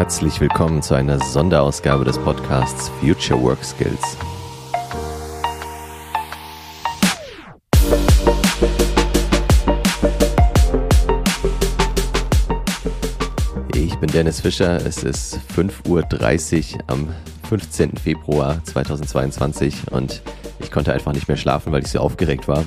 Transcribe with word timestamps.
Herzlich 0.00 0.40
willkommen 0.40 0.80
zu 0.80 0.94
einer 0.94 1.18
Sonderausgabe 1.18 2.06
des 2.06 2.16
Podcasts 2.16 2.88
Future 3.00 3.38
Work 3.42 3.62
Skills. 3.62 4.16
Ich 13.74 13.94
bin 13.96 14.10
Dennis 14.10 14.40
Fischer. 14.40 14.76
Es 14.86 15.02
ist 15.02 15.38
5.30 15.54 16.76
Uhr 16.76 16.80
am 16.86 17.08
15. 17.50 17.98
Februar 17.98 18.64
2022 18.64 19.92
und 19.92 20.22
ich 20.60 20.70
konnte 20.70 20.94
einfach 20.94 21.12
nicht 21.12 21.28
mehr 21.28 21.36
schlafen, 21.36 21.72
weil 21.72 21.82
ich 21.82 21.90
so 21.90 21.98
aufgeregt 21.98 22.48
war. 22.48 22.64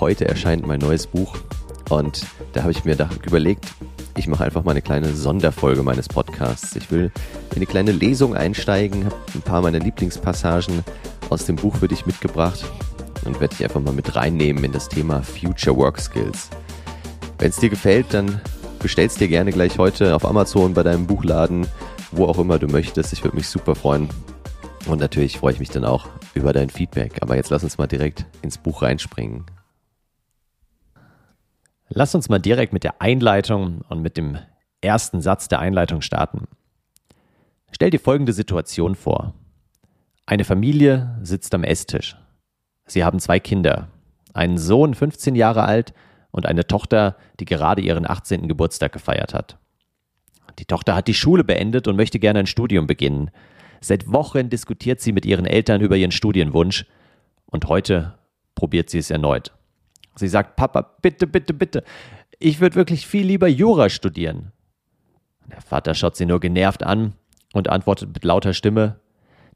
Heute 0.00 0.28
erscheint 0.28 0.66
mein 0.66 0.80
neues 0.80 1.06
Buch 1.06 1.34
und 1.88 2.26
da 2.52 2.60
habe 2.60 2.72
ich 2.72 2.84
mir 2.84 2.94
überlegt, 3.24 3.72
ich 4.16 4.28
mache 4.28 4.44
einfach 4.44 4.64
mal 4.64 4.72
eine 4.72 4.82
kleine 4.82 5.14
Sonderfolge 5.14 5.82
meines 5.82 6.08
Podcasts. 6.08 6.76
Ich 6.76 6.90
will 6.90 7.10
in 7.50 7.56
eine 7.56 7.66
kleine 7.66 7.92
Lesung 7.92 8.34
einsteigen, 8.36 9.04
habe 9.04 9.16
ein 9.34 9.42
paar 9.42 9.62
meiner 9.62 9.80
Lieblingspassagen 9.80 10.84
aus 11.30 11.46
dem 11.46 11.56
Buch 11.56 11.76
für 11.76 11.88
dich 11.88 12.06
mitgebracht 12.06 12.64
und 13.24 13.40
werde 13.40 13.56
dich 13.56 13.64
einfach 13.64 13.80
mal 13.80 13.92
mit 13.92 14.14
reinnehmen 14.14 14.64
in 14.64 14.72
das 14.72 14.88
Thema 14.88 15.22
Future 15.22 15.76
Work 15.76 16.00
Skills. 16.00 16.50
Wenn 17.38 17.50
es 17.50 17.56
dir 17.56 17.70
gefällt, 17.70 18.06
dann 18.14 18.40
bestellst 18.78 19.20
dir 19.20 19.28
gerne 19.28 19.50
gleich 19.50 19.78
heute 19.78 20.14
auf 20.14 20.24
Amazon, 20.24 20.74
bei 20.74 20.82
deinem 20.82 21.06
Buchladen, 21.06 21.66
wo 22.12 22.26
auch 22.26 22.38
immer 22.38 22.58
du 22.58 22.68
möchtest. 22.68 23.12
Ich 23.12 23.24
würde 23.24 23.36
mich 23.36 23.48
super 23.48 23.74
freuen. 23.74 24.08
Und 24.86 25.00
natürlich 25.00 25.38
freue 25.38 25.54
ich 25.54 25.60
mich 25.60 25.70
dann 25.70 25.84
auch 25.84 26.06
über 26.34 26.52
dein 26.52 26.70
Feedback. 26.70 27.14
Aber 27.20 27.36
jetzt 27.36 27.50
lass 27.50 27.64
uns 27.64 27.78
mal 27.78 27.86
direkt 27.86 28.26
ins 28.42 28.58
Buch 28.58 28.82
reinspringen. 28.82 29.44
Lass 31.96 32.14
uns 32.16 32.28
mal 32.28 32.40
direkt 32.40 32.72
mit 32.72 32.82
der 32.82 33.00
Einleitung 33.00 33.82
und 33.88 34.02
mit 34.02 34.16
dem 34.16 34.36
ersten 34.80 35.20
Satz 35.20 35.46
der 35.46 35.60
Einleitung 35.60 36.00
starten. 36.00 36.48
Stell 37.70 37.90
dir 37.90 38.00
folgende 38.00 38.32
Situation 38.32 38.96
vor. 38.96 39.32
Eine 40.26 40.42
Familie 40.42 41.16
sitzt 41.22 41.54
am 41.54 41.62
Esstisch. 41.62 42.16
Sie 42.86 43.04
haben 43.04 43.20
zwei 43.20 43.38
Kinder, 43.38 43.88
einen 44.32 44.58
Sohn 44.58 44.94
15 44.94 45.36
Jahre 45.36 45.64
alt 45.64 45.94
und 46.32 46.46
eine 46.46 46.66
Tochter, 46.66 47.16
die 47.38 47.44
gerade 47.44 47.80
ihren 47.80 48.10
18. 48.10 48.48
Geburtstag 48.48 48.92
gefeiert 48.92 49.32
hat. 49.32 49.56
Die 50.58 50.64
Tochter 50.64 50.96
hat 50.96 51.06
die 51.06 51.14
Schule 51.14 51.44
beendet 51.44 51.86
und 51.86 51.94
möchte 51.94 52.18
gerne 52.18 52.40
ein 52.40 52.46
Studium 52.46 52.88
beginnen. 52.88 53.30
Seit 53.80 54.10
Wochen 54.10 54.50
diskutiert 54.50 55.00
sie 55.00 55.12
mit 55.12 55.26
ihren 55.26 55.46
Eltern 55.46 55.80
über 55.80 55.96
ihren 55.96 56.10
Studienwunsch 56.10 56.86
und 57.46 57.66
heute 57.66 58.18
probiert 58.56 58.90
sie 58.90 58.98
es 58.98 59.12
erneut. 59.12 59.52
Sie 60.16 60.28
sagt, 60.28 60.56
Papa, 60.56 60.96
bitte, 61.02 61.26
bitte, 61.26 61.54
bitte, 61.54 61.84
ich 62.38 62.60
würde 62.60 62.76
wirklich 62.76 63.06
viel 63.06 63.26
lieber 63.26 63.48
Jura 63.48 63.88
studieren. 63.88 64.52
Der 65.50 65.60
Vater 65.60 65.94
schaut 65.94 66.16
sie 66.16 66.26
nur 66.26 66.40
genervt 66.40 66.82
an 66.82 67.14
und 67.52 67.68
antwortet 67.68 68.12
mit 68.12 68.24
lauter 68.24 68.52
Stimme, 68.52 69.00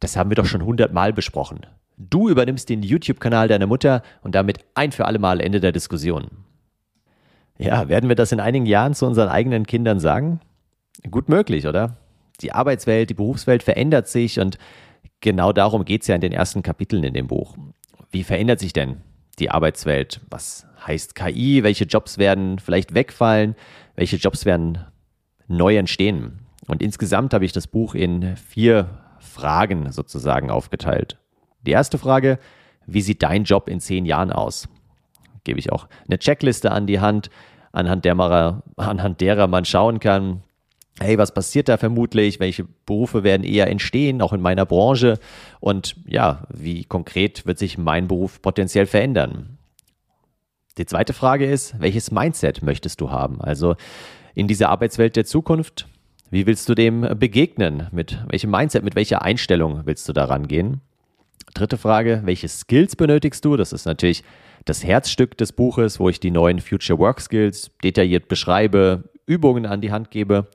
das 0.01 0.17
haben 0.17 0.31
wir 0.31 0.37
doch 0.37 0.47
schon 0.47 0.65
hundertmal 0.65 1.13
besprochen. 1.13 1.61
Du 1.97 2.29
übernimmst 2.29 2.69
den 2.69 2.83
YouTube-Kanal 2.83 3.49
deiner 3.49 3.67
Mutter 3.67 4.03
und 4.23 4.35
damit 4.35 4.65
ein 4.75 4.93
für 4.93 5.07
alle 5.07 5.19
Mal 5.19 5.41
Ende 5.41 5.61
der 5.61 5.73
Diskussion. 5.73 6.29
Ja, 7.59 7.89
werden 7.89 8.09
wir 8.09 8.15
das 8.15 8.31
in 8.31 8.39
einigen 8.39 8.67
Jahren 8.67 8.95
zu 8.95 9.05
unseren 9.05 9.29
eigenen 9.29 9.67
Kindern 9.67 9.99
sagen? 9.99 10.41
Gut 11.11 11.29
möglich, 11.29 11.67
oder? 11.67 11.97
Die 12.41 12.53
Arbeitswelt, 12.53 13.11
die 13.11 13.15
Berufswelt 13.15 13.65
verändert 13.65 14.07
sich 14.07 14.39
und 14.39 14.59
genau 15.21 15.53
darum 15.53 15.85
geht 15.85 16.03
es 16.03 16.09
ja 16.09 16.15
in 16.15 16.21
den 16.21 16.33
ersten 16.33 16.63
Kapiteln 16.63 17.03
in 17.03 17.15
dem 17.15 17.27
Buch. 17.27 17.57
Wie 18.13 18.23
verändert 18.23 18.61
sich 18.61 18.73
denn 18.73 19.03
die 19.39 19.51
Arbeitswelt. 19.51 20.21
Was 20.31 20.67
heißt 20.87 21.15
KI? 21.15 21.63
Welche 21.63 21.85
Jobs 21.85 22.19
werden 22.19 22.59
vielleicht 22.59 22.95
wegfallen? 22.95 23.55
Welche 23.95 24.17
Jobs 24.17 24.45
werden 24.45 24.79
neu 25.47 25.77
entstehen? 25.77 26.41
Und 26.67 26.83
insgesamt 26.83 27.35
habe 27.35 27.45
ich 27.45 27.53
das 27.53 27.67
Buch 27.67 27.95
in 27.95 28.37
vier 28.37 28.89
Fragen 29.19 29.91
sozusagen 29.93 30.51
aufgeteilt. 30.51 31.19
Die 31.63 31.71
erste 31.73 31.99
Frage, 31.99 32.39
wie 32.87 33.01
sieht 33.01 33.23
dein 33.23 33.45
Job 33.45 33.69
in 33.69 33.81
zehn 33.81 34.05
Jahren 34.05 34.33
aus? 34.33 34.69
Gebe 35.45 35.59
ich 35.59 35.73
auch 35.73 35.89
eine 36.07 36.19
Checkliste 36.19 36.73
an 36.73 36.87
die 36.87 37.01
Hand, 37.01 37.31
anhand, 37.73 38.05
der 38.05 38.63
anhand 38.77 39.21
derer 39.21 39.47
man 39.47 39.65
schauen 39.65 40.01
kann, 40.01 40.43
hey, 41.01 41.19
was 41.19 41.33
passiert 41.33 41.69
da 41.69 41.77
vermutlich? 41.77 42.41
Welche 42.41 42.65
Berufe 42.87 43.23
werden 43.23 43.45
eher 43.45 43.69
entstehen, 43.69 44.23
auch 44.23 44.33
in 44.33 44.41
meiner 44.41 44.67
Branche? 44.67 45.19
Und 45.61 45.97
ja, 46.07 46.47
wie 46.53 46.85
konkret 46.85 47.47
wird 47.47 47.59
sich 47.59 47.79
mein 47.79 48.09
Beruf 48.09 48.43
potenziell 48.43 48.87
verändern? 48.87 49.59
Die 50.79 50.87
zweite 50.87 51.13
Frage 51.13 51.47
ist, 51.47 51.81
welches 51.81 52.11
Mindset 52.11 52.63
möchtest 52.63 53.01
du 53.01 53.11
haben? 53.11 53.41
Also 53.41 53.75
in 54.35 54.47
dieser 54.47 54.69
Arbeitswelt 54.69 55.17
der 55.17 55.25
Zukunft, 55.25 55.89
wie 56.31 56.47
willst 56.47 56.69
du 56.69 56.75
dem 56.75 57.01
begegnen? 57.19 57.89
Mit 57.91 58.19
welchem 58.29 58.51
Mindset, 58.51 58.85
mit 58.85 58.95
welcher 58.95 59.23
Einstellung 59.23 59.83
willst 59.87 60.09
du 60.09 60.13
daran 60.13 60.47
gehen? 60.47 60.81
Dritte 61.55 61.79
Frage, 61.79 62.21
welche 62.25 62.49
Skills 62.49 62.95
benötigst 62.95 63.45
du? 63.45 63.57
Das 63.57 63.73
ist 63.73 63.87
natürlich 63.87 64.23
das 64.65 64.85
Herzstück 64.85 65.37
des 65.39 65.53
Buches, 65.53 65.99
wo 65.99 66.09
ich 66.09 66.21
die 66.21 66.31
neuen 66.31 66.61
Future 66.61 66.99
Work 66.99 67.21
Skills 67.21 67.71
detailliert 67.83 68.29
beschreibe, 68.29 69.05
Übungen 69.27 69.67
an 69.67 69.81
die 69.81 69.91
Hand 69.91 70.11
gebe. 70.11 70.47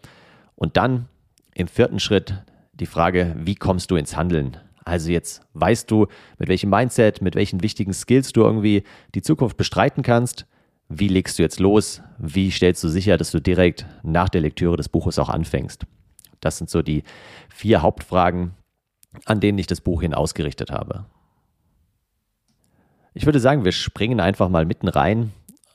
Und 0.63 0.78
dann 0.78 1.09
im 1.56 1.68
vierten 1.68 2.00
Schritt 2.00 2.41
die 2.72 2.85
Frage, 2.85 3.35
wie 3.38 3.56
kommst 3.56 3.91
du 3.91 3.97
ins 3.97 4.16
Handeln? 4.16 4.56
Also 4.85 5.12
jetzt 5.12 5.41
weißt 5.56 5.91
du, 5.91 6.07
mit 6.40 6.47
welchem 6.47 6.69
Mindset, 6.69 7.22
mit 7.22 7.35
welchen 7.35 7.62
wichtigen 7.62 7.91
Skills 7.91 8.31
du 8.31 8.44
irgendwie 8.44 8.84
die 9.13 9.22
Zukunft 9.22 9.57
bestreiten 9.57 10.03
kannst. 10.03 10.46
Wie 10.88 11.09
legst 11.09 11.38
du 11.38 11.44
jetzt 11.44 11.59
los? 11.59 12.01
Wie 12.18 12.50
stellst 12.50 12.81
du 12.81 12.88
sicher, 12.88 13.18
dass 13.18 13.31
du 13.31 13.41
direkt 13.41 13.85
nach 14.03 14.29
der 14.29 14.40
Lektüre 14.40 14.78
des 14.78 14.88
Buches 14.88 15.19
auch 15.19 15.28
anfängst? 15.28 15.85
Das 16.40 16.59
sind 16.59 16.69
so 16.69 16.81
die 16.81 17.03
vier 17.50 17.81
Hauptfragen, 17.81 18.53
an 19.25 19.41
denen 19.41 19.57
ich 19.57 19.68
das 19.68 19.81
Buch 19.81 20.01
hin 20.01 20.13
ausgerichtet 20.13 20.72
habe. 20.72 21.03
Ich 23.13 23.25
würde 23.25 23.41
sagen, 23.41 23.66
wir 23.66 23.74
springen 23.74 24.22
einfach 24.22 24.47
mal 24.47 24.63
mitten 24.63 24.88
rein 24.88 25.34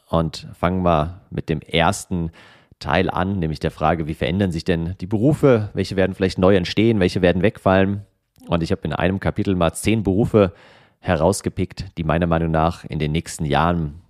und 0.09 0.49
fangen 0.59 0.81
mal 0.81 1.21
mit 1.29 1.51
dem 1.51 1.61
ersten 1.61 2.31
Teil 2.79 3.11
an, 3.11 3.39
nämlich 3.39 3.61
der 3.61 3.71
Frage, 3.71 4.07
wie 4.07 4.15
verändern 4.15 4.53
sich 4.53 4.65
denn 4.65 4.95
die 5.01 5.07
Berufe, 5.07 5.71
welche 5.75 5.97
werden 5.97 6.15
vielleicht 6.15 6.39
neu 6.39 6.57
entstehen, 6.57 7.01
welche 7.01 7.23
werden 7.23 7.43
wegfallen. 7.43 8.03
Und 8.47 8.63
ich 8.63 8.71
habe 8.71 8.83
in 8.85 8.93
einem 8.93 9.21
Kapitel 9.21 9.55
mal 9.55 9.73
zehn 9.73 10.03
Berufe 10.03 10.53
herausgepickt, 11.01 11.99
die 11.99 12.05
meiner 12.05 12.27
Meinung 12.27 12.51
nach 12.51 12.85
in 12.85 12.99
den 12.99 13.13
nächsten 13.13 13.45
Jahren 13.45 14.01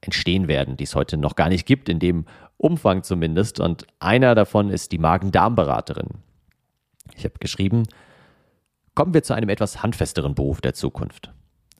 entstehen 0.00 0.48
werden, 0.48 0.76
die 0.76 0.84
es 0.84 0.94
heute 0.94 1.16
noch 1.16 1.36
gar 1.36 1.48
nicht 1.48 1.66
gibt, 1.66 1.88
in 1.88 1.98
dem 1.98 2.26
Umfang 2.56 3.02
zumindest. 3.02 3.60
Und 3.60 3.86
einer 3.98 4.34
davon 4.34 4.70
ist 4.70 4.92
die 4.92 4.98
Magen-Darm-Beraterin. 4.98 6.08
Ich 7.14 7.24
habe 7.24 7.38
geschrieben, 7.38 7.84
kommen 8.94 9.14
wir 9.14 9.22
zu 9.22 9.34
einem 9.34 9.48
etwas 9.48 9.82
handfesteren 9.82 10.34
Beruf 10.34 10.60
der 10.60 10.74
Zukunft. 10.74 11.32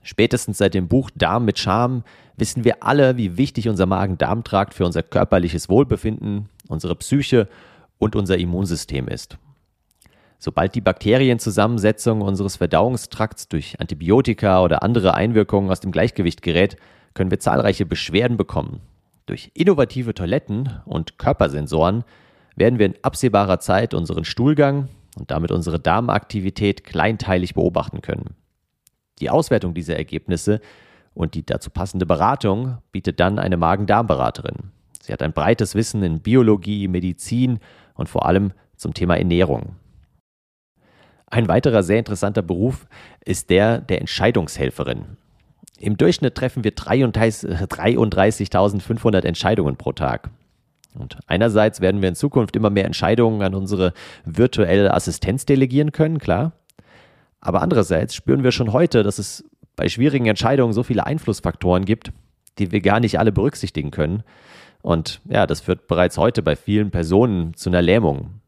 Spätestens 0.07 0.59
seit 0.59 0.75
dem 0.75 0.87
Buch 0.87 1.11
Darm 1.17 1.45
mit 1.45 1.59
Charme 1.59 2.05
wissen 2.37 2.63
wir 2.63 2.85
alle, 2.85 3.17
wie 3.17 3.37
wichtig 3.37 3.69
unser 3.69 3.87
Magen-Darm-Trakt 3.87 4.73
für 4.73 4.87
unser 4.87 5.03
körperliches 5.03 5.69
Wohlbefinden, 5.69 6.49
unsere 6.69 6.95
Psyche 6.95 7.49
und 7.99 8.15
unser 8.15 8.39
Immunsystem 8.39 9.09
ist. 9.09 9.37
Sobald 10.39 10.77
die 10.77 10.81
Bakterienzusammensetzung 10.81 12.21
unseres 12.21 12.55
Verdauungstrakts 12.55 13.49
durch 13.49 13.81
Antibiotika 13.81 14.63
oder 14.63 14.85
andere 14.85 15.15
Einwirkungen 15.15 15.73
aus 15.73 15.81
dem 15.81 15.91
Gleichgewicht 15.91 16.41
gerät, 16.41 16.77
können 17.15 17.33
wir 17.33 17.41
zahlreiche 17.41 17.85
Beschwerden 17.85 18.37
bekommen. 18.37 18.83
Durch 19.27 19.51
innovative 19.55 20.15
Toiletten 20.15 20.71
und 20.85 21.19
Körpersensoren 21.19 22.05
werden 22.55 22.79
wir 22.79 22.87
in 22.87 22.95
absehbarer 23.03 23.59
Zeit 23.59 23.93
unseren 23.93 24.25
Stuhlgang 24.25 24.89
und 25.19 25.33
damit 25.33 25.51
unsere 25.51 25.81
Darmaktivität 25.81 26.85
kleinteilig 26.85 27.55
beobachten 27.55 28.03
können. 28.03 28.37
Die 29.21 29.31
Auswertung 29.31 29.75
dieser 29.75 29.97
Ergebnisse 29.97 30.61
und 31.15 31.35
die 31.35 31.45
dazu 31.45 31.71
passende 31.71 32.07
Beratung 32.07 32.79
bietet 32.93 33.21
dann 33.21 33.39
eine 33.39 33.57
Magen-Darm-Beraterin. 33.57 34.71
Sie 35.01 35.13
hat 35.13 35.23
ein 35.23 35.33
breites 35.33 35.75
Wissen 35.75 36.03
in 36.03 36.21
Biologie, 36.21 36.89
Medizin 36.89 37.61
und 37.95 38.09
vor 38.09 38.27
allem 38.27 38.53
zum 38.77 38.93
Thema 38.93 39.17
Ernährung. 39.17 39.77
Ein 41.29 41.49
weiterer 41.49 41.83
sehr 41.83 41.99
interessanter 41.99 42.43
Beruf 42.43 42.87
ist 43.25 43.51
der 43.51 43.81
der 43.81 44.01
Entscheidungshelferin. 44.01 45.17
Im 45.79 45.97
Durchschnitt 45.97 46.35
treffen 46.35 46.65
wir 46.65 46.75
33.500 46.75 49.25
Entscheidungen 49.25 49.77
pro 49.77 49.93
Tag. 49.93 50.31
Und 50.95 51.19
einerseits 51.27 51.81
werden 51.81 52.01
wir 52.01 52.09
in 52.09 52.15
Zukunft 52.15 52.57
immer 52.57 52.71
mehr 52.71 52.87
Entscheidungen 52.87 53.43
an 53.43 53.55
unsere 53.55 53.93
virtuelle 54.25 54.95
Assistenz 54.95 55.45
delegieren 55.45 55.93
können, 55.93 56.19
klar. 56.19 56.53
Aber 57.41 57.63
andererseits 57.63 58.15
spüren 58.15 58.43
wir 58.43 58.53
schon 58.53 58.73
heute, 58.73 59.03
dass 59.03 59.19
es 59.19 59.45
bei 59.77 59.89
schwierigen 59.89 60.27
Entscheidungen 60.27 60.73
so 60.73 60.83
viele 60.83 61.07
Einflussfaktoren 61.07 61.85
gibt, 61.85 62.13
die 62.59 62.73
wir 62.73 62.81
gar 62.81 63.01
nicht 63.01 63.19
alle 63.19 63.33
berücksichtigen 63.33 63.91
können. 63.91 64.23
Und 64.83 65.21
ja, 65.25 65.47
das 65.47 65.61
führt 65.61 65.87
bereits 65.87 66.17
heute 66.17 66.43
bei 66.43 66.57
vielen 66.57 66.91
Personen 66.91 67.55
zu 67.55 67.71
einer 67.71 67.83
Lähmung. 67.83 68.41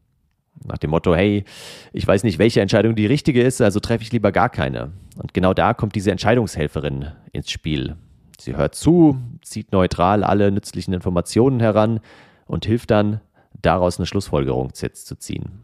Nach 0.65 0.77
dem 0.77 0.89
Motto, 0.89 1.15
hey, 1.15 1.45
ich 1.93 2.05
weiß 2.05 2.23
nicht, 2.23 2.39
welche 2.39 2.61
Entscheidung 2.61 2.95
die 2.95 3.05
richtige 3.05 3.41
ist, 3.41 3.61
also 3.61 3.79
treffe 3.79 4.03
ich 4.03 4.11
lieber 4.11 4.31
gar 4.31 4.49
keine. 4.49 4.91
Und 5.17 5.33
genau 5.33 5.53
da 5.53 5.73
kommt 5.73 5.95
diese 5.95 6.11
Entscheidungshelferin 6.11 7.11
ins 7.31 7.51
Spiel. 7.51 7.95
Sie 8.39 8.55
hört 8.55 8.75
zu, 8.75 9.17
zieht 9.41 9.71
neutral 9.71 10.23
alle 10.23 10.51
nützlichen 10.51 10.93
Informationen 10.93 11.59
heran 11.59 11.99
und 12.45 12.65
hilft 12.65 12.91
dann, 12.91 13.21
daraus 13.61 13.97
eine 13.97 14.05
Schlussfolgerung 14.05 14.73
zu 14.73 15.17
ziehen. 15.17 15.59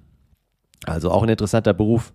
Also 0.86 1.12
auch 1.12 1.24
ein 1.24 1.30
interessanter 1.30 1.74
Beruf. 1.74 2.14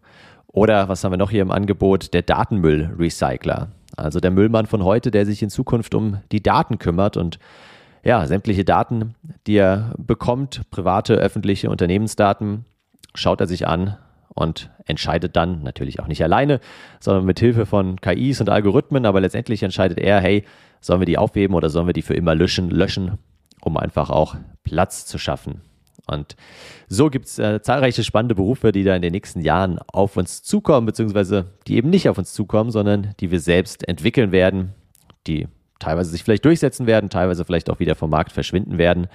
Oder 0.52 0.88
was 0.88 1.04
haben 1.04 1.12
wir 1.12 1.18
noch 1.18 1.30
hier 1.30 1.42
im 1.42 1.50
Angebot? 1.50 2.12
Der 2.12 2.22
Datenmüllrecycler. 2.22 3.68
Also 3.96 4.20
der 4.20 4.30
Müllmann 4.30 4.66
von 4.66 4.84
heute, 4.84 5.10
der 5.10 5.26
sich 5.26 5.42
in 5.42 5.50
Zukunft 5.50 5.94
um 5.94 6.18
die 6.32 6.42
Daten 6.42 6.78
kümmert 6.78 7.16
und 7.16 7.38
ja, 8.02 8.26
sämtliche 8.26 8.64
Daten, 8.64 9.14
die 9.46 9.56
er 9.56 9.94
bekommt, 9.98 10.62
private, 10.70 11.14
öffentliche 11.14 11.70
Unternehmensdaten, 11.70 12.64
schaut 13.14 13.40
er 13.40 13.46
sich 13.46 13.66
an 13.66 13.98
und 14.28 14.70
entscheidet 14.86 15.36
dann 15.36 15.62
natürlich 15.62 16.00
auch 16.00 16.06
nicht 16.06 16.22
alleine, 16.22 16.60
sondern 16.98 17.26
mit 17.26 17.40
Hilfe 17.40 17.66
von 17.66 18.00
KIs 18.00 18.40
und 18.40 18.48
Algorithmen, 18.48 19.04
aber 19.04 19.20
letztendlich 19.20 19.62
entscheidet 19.62 19.98
er, 19.98 20.20
hey, 20.20 20.44
sollen 20.80 21.00
wir 21.00 21.06
die 21.06 21.18
aufheben 21.18 21.54
oder 21.54 21.68
sollen 21.68 21.86
wir 21.86 21.92
die 21.92 22.02
für 22.02 22.14
immer 22.14 22.34
löschen, 22.34 22.70
löschen, 22.70 23.18
um 23.60 23.76
einfach 23.76 24.08
auch 24.08 24.36
Platz 24.64 25.04
zu 25.04 25.18
schaffen. 25.18 25.60
Und 26.10 26.36
so 26.88 27.08
gibt 27.08 27.26
es 27.26 27.38
äh, 27.38 27.62
zahlreiche 27.62 28.04
spannende 28.04 28.34
Berufe, 28.34 28.72
die 28.72 28.84
da 28.84 28.94
in 28.96 29.02
den 29.02 29.12
nächsten 29.12 29.40
Jahren 29.40 29.78
auf 29.92 30.16
uns 30.16 30.42
zukommen, 30.42 30.86
beziehungsweise 30.86 31.46
die 31.66 31.76
eben 31.76 31.90
nicht 31.90 32.08
auf 32.08 32.18
uns 32.18 32.32
zukommen, 32.32 32.70
sondern 32.70 33.14
die 33.20 33.30
wir 33.30 33.40
selbst 33.40 33.86
entwickeln 33.88 34.32
werden, 34.32 34.74
die 35.26 35.46
teilweise 35.78 36.10
sich 36.10 36.24
vielleicht 36.24 36.44
durchsetzen 36.44 36.86
werden, 36.86 37.10
teilweise 37.10 37.44
vielleicht 37.44 37.70
auch 37.70 37.80
wieder 37.80 37.94
vom 37.94 38.10
Markt 38.10 38.32
verschwinden 38.32 38.78
werden. 38.78 39.06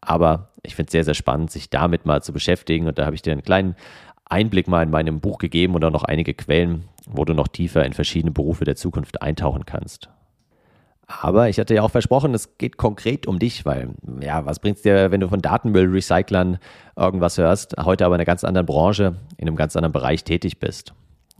Aber 0.00 0.48
ich 0.62 0.74
finde 0.74 0.88
es 0.88 0.92
sehr, 0.92 1.04
sehr 1.04 1.14
spannend, 1.14 1.50
sich 1.50 1.70
damit 1.70 2.06
mal 2.06 2.22
zu 2.22 2.32
beschäftigen. 2.32 2.86
Und 2.86 2.98
da 2.98 3.06
habe 3.06 3.14
ich 3.14 3.22
dir 3.22 3.32
einen 3.32 3.42
kleinen 3.42 3.76
Einblick 4.24 4.68
mal 4.68 4.82
in 4.82 4.90
meinem 4.90 5.20
Buch 5.20 5.38
gegeben 5.38 5.74
und 5.74 5.84
auch 5.84 5.90
noch 5.90 6.04
einige 6.04 6.34
Quellen, 6.34 6.84
wo 7.06 7.24
du 7.24 7.34
noch 7.34 7.48
tiefer 7.48 7.84
in 7.84 7.92
verschiedene 7.92 8.32
Berufe 8.32 8.64
der 8.64 8.76
Zukunft 8.76 9.22
eintauchen 9.22 9.64
kannst. 9.64 10.08
Aber 11.10 11.48
ich 11.48 11.58
hatte 11.58 11.74
ja 11.74 11.82
auch 11.82 11.90
versprochen, 11.90 12.34
es 12.34 12.58
geht 12.58 12.76
konkret 12.76 13.26
um 13.26 13.38
dich, 13.38 13.64
weil, 13.64 13.88
ja, 14.20 14.44
was 14.44 14.58
bringt 14.58 14.76
es 14.76 14.82
dir, 14.82 15.10
wenn 15.10 15.20
du 15.20 15.28
von 15.28 15.40
Datenmüllrecyclern 15.40 16.58
irgendwas 16.96 17.38
hörst, 17.38 17.76
heute 17.82 18.04
aber 18.04 18.14
in 18.14 18.20
einer 18.20 18.26
ganz 18.26 18.44
anderen 18.44 18.66
Branche, 18.66 19.16
in 19.38 19.48
einem 19.48 19.56
ganz 19.56 19.74
anderen 19.74 19.92
Bereich 19.94 20.22
tätig 20.22 20.60
bist. 20.60 20.92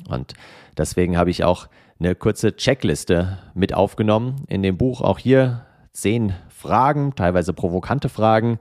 Und 0.08 0.32
deswegen 0.78 1.18
habe 1.18 1.28
ich 1.28 1.44
auch 1.44 1.68
eine 2.00 2.14
kurze 2.14 2.56
Checkliste 2.56 3.38
mit 3.52 3.74
aufgenommen 3.74 4.36
in 4.48 4.62
dem 4.62 4.78
Buch. 4.78 5.02
Auch 5.02 5.18
hier 5.18 5.66
zehn 5.92 6.34
Fragen, 6.48 7.14
teilweise 7.14 7.52
provokante 7.52 8.08
Fragen, 8.08 8.58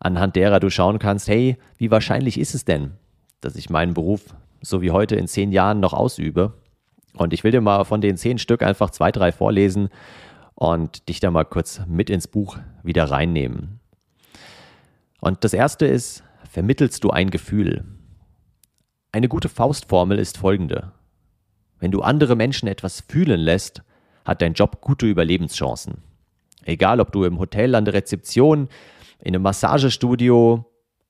anhand 0.00 0.36
derer 0.36 0.60
du 0.60 0.68
schauen 0.68 0.98
kannst, 0.98 1.28
hey, 1.28 1.56
wie 1.78 1.90
wahrscheinlich 1.90 2.38
ist 2.38 2.54
es 2.54 2.66
denn, 2.66 2.92
dass 3.40 3.56
ich 3.56 3.70
meinen 3.70 3.94
Beruf 3.94 4.20
so 4.60 4.82
wie 4.82 4.90
heute 4.90 5.16
in 5.16 5.28
zehn 5.28 5.50
Jahren 5.50 5.80
noch 5.80 5.94
ausübe? 5.94 6.52
Und 7.16 7.32
ich 7.32 7.42
will 7.42 7.52
dir 7.52 7.62
mal 7.62 7.84
von 7.84 8.02
den 8.02 8.18
zehn 8.18 8.36
Stück 8.36 8.62
einfach 8.62 8.90
zwei, 8.90 9.12
drei 9.12 9.32
vorlesen 9.32 9.88
und 10.62 11.08
dich 11.08 11.18
da 11.18 11.32
mal 11.32 11.44
kurz 11.44 11.80
mit 11.88 12.08
ins 12.08 12.28
Buch 12.28 12.56
wieder 12.84 13.10
reinnehmen. 13.10 13.80
Und 15.18 15.42
das 15.42 15.54
erste 15.54 15.86
ist, 15.86 16.22
vermittelst 16.48 17.02
du 17.02 17.10
ein 17.10 17.30
Gefühl? 17.30 17.84
Eine 19.10 19.26
gute 19.26 19.48
Faustformel 19.48 20.20
ist 20.20 20.38
folgende. 20.38 20.92
Wenn 21.80 21.90
du 21.90 22.02
andere 22.02 22.36
Menschen 22.36 22.68
etwas 22.68 23.00
fühlen 23.08 23.40
lässt, 23.40 23.82
hat 24.24 24.40
dein 24.40 24.52
Job 24.52 24.80
gute 24.80 25.04
Überlebenschancen. 25.06 25.94
Egal, 26.64 27.00
ob 27.00 27.10
du 27.10 27.24
im 27.24 27.40
Hotel 27.40 27.74
an 27.74 27.84
der 27.84 27.94
Rezeption, 27.94 28.68
in 29.18 29.34
einem 29.34 29.42
Massagestudio, 29.42 30.64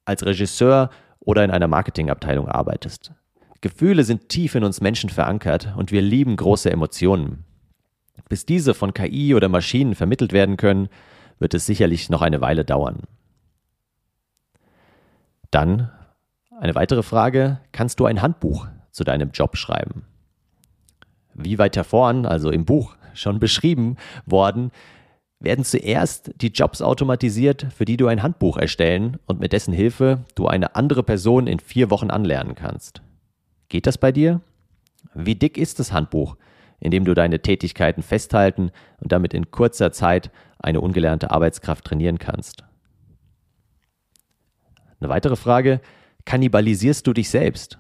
als 0.07 0.25
Regisseur 0.25 0.89
oder 1.21 1.45
in 1.45 1.51
einer 1.51 1.69
Marketingabteilung 1.69 2.49
arbeitest. 2.49 3.13
Gefühle 3.61 4.05
sind 4.05 4.31
tief 4.31 4.55
in 4.55 4.65
uns 4.65 4.81
Menschen 4.81 5.11
verankert 5.11 5.75
und 5.77 5.93
wir 5.93 6.01
lieben 6.01 6.37
große 6.37 6.71
Emotionen. 6.71 7.45
Bis 8.33 8.47
diese 8.47 8.73
von 8.73 8.95
KI 8.95 9.35
oder 9.35 9.51
Maschinen 9.51 9.95
vermittelt 9.95 10.33
werden 10.33 10.57
können, 10.57 10.89
wird 11.39 11.53
es 11.53 11.67
sicherlich 11.67 12.09
noch 12.09 12.23
eine 12.23 12.41
Weile 12.41 12.65
dauern. 12.65 13.01
Dann 15.51 15.91
eine 16.59 16.75
weitere 16.75 17.03
Frage, 17.03 17.61
kannst 17.73 18.01
du 18.01 18.07
ein 18.07 18.23
Handbuch 18.23 18.69
zu 18.91 19.05
deinem 19.05 19.33
Job 19.33 19.59
schreiben? 19.59 20.07
Wie 21.35 21.59
weiter 21.59 21.85
vorn, 21.85 22.25
also 22.25 22.51
im 22.51 22.65
Buch 22.65 22.97
schon 23.13 23.39
beschrieben 23.39 23.99
worden, 24.25 24.71
werden 25.39 25.67
zuerst 25.67 26.33
die 26.41 26.53
Jobs 26.53 26.81
automatisiert, 26.81 27.67
für 27.77 27.85
die 27.85 27.99
du 27.99 28.07
ein 28.07 28.23
Handbuch 28.23 28.57
erstellen 28.57 29.19
und 29.27 29.41
mit 29.41 29.53
dessen 29.53 29.75
Hilfe 29.75 30.25
du 30.37 30.47
eine 30.47 30.75
andere 30.75 31.03
Person 31.03 31.47
in 31.47 31.61
vier 31.61 31.91
Wochen 31.91 32.11
anlernen 32.11 32.55
kannst. 32.55 33.03
Geht 33.69 33.87
das 33.87 33.99
bei 33.99 34.11
dir? 34.11 34.41
Wie 35.13 35.35
dick 35.35 35.59
ist 35.59 35.81
das 35.81 35.93
Handbuch, 35.93 36.39
in 36.83 36.91
dem 36.91 37.05
du 37.05 37.15
deine 37.15 37.41
Tätigkeiten 37.41 38.03
festhalten 38.03 38.73
und 38.99 39.13
damit 39.13 39.35
in 39.35 39.53
kurzer 39.53 39.93
Zeit 39.93 40.31
eine 40.59 40.81
ungelernte 40.81 41.31
Arbeitskraft 41.31 41.85
trainieren 41.85 42.19
kannst? 42.19 42.65
Eine 45.01 45.09
weitere 45.09 45.37
Frage, 45.37 45.81
kannibalisierst 46.25 47.07
du 47.07 47.13
dich 47.13 47.31
selbst? 47.31 47.79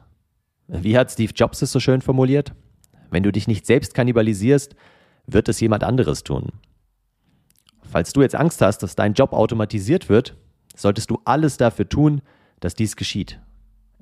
Wie 0.68 0.96
hat 0.96 1.10
Steve 1.10 1.32
Jobs 1.34 1.62
es 1.62 1.72
so 1.72 1.80
schön 1.80 2.00
formuliert? 2.00 2.54
Wenn 3.10 3.24
du 3.24 3.32
dich 3.32 3.48
nicht 3.48 3.66
selbst 3.66 3.92
kannibalisierst, 3.92 4.76
wird 5.26 5.48
es 5.48 5.60
jemand 5.60 5.84
anderes 5.84 6.22
tun. 6.22 6.52
Falls 7.82 8.12
du 8.12 8.22
jetzt 8.22 8.36
Angst 8.36 8.62
hast, 8.62 8.78
dass 8.78 8.94
dein 8.94 9.14
Job 9.14 9.32
automatisiert 9.32 10.08
wird, 10.08 10.36
solltest 10.76 11.10
du 11.10 11.20
alles 11.24 11.56
dafür 11.56 11.88
tun, 11.88 12.22
dass 12.60 12.74
dies 12.74 12.96
geschieht. 12.96 13.40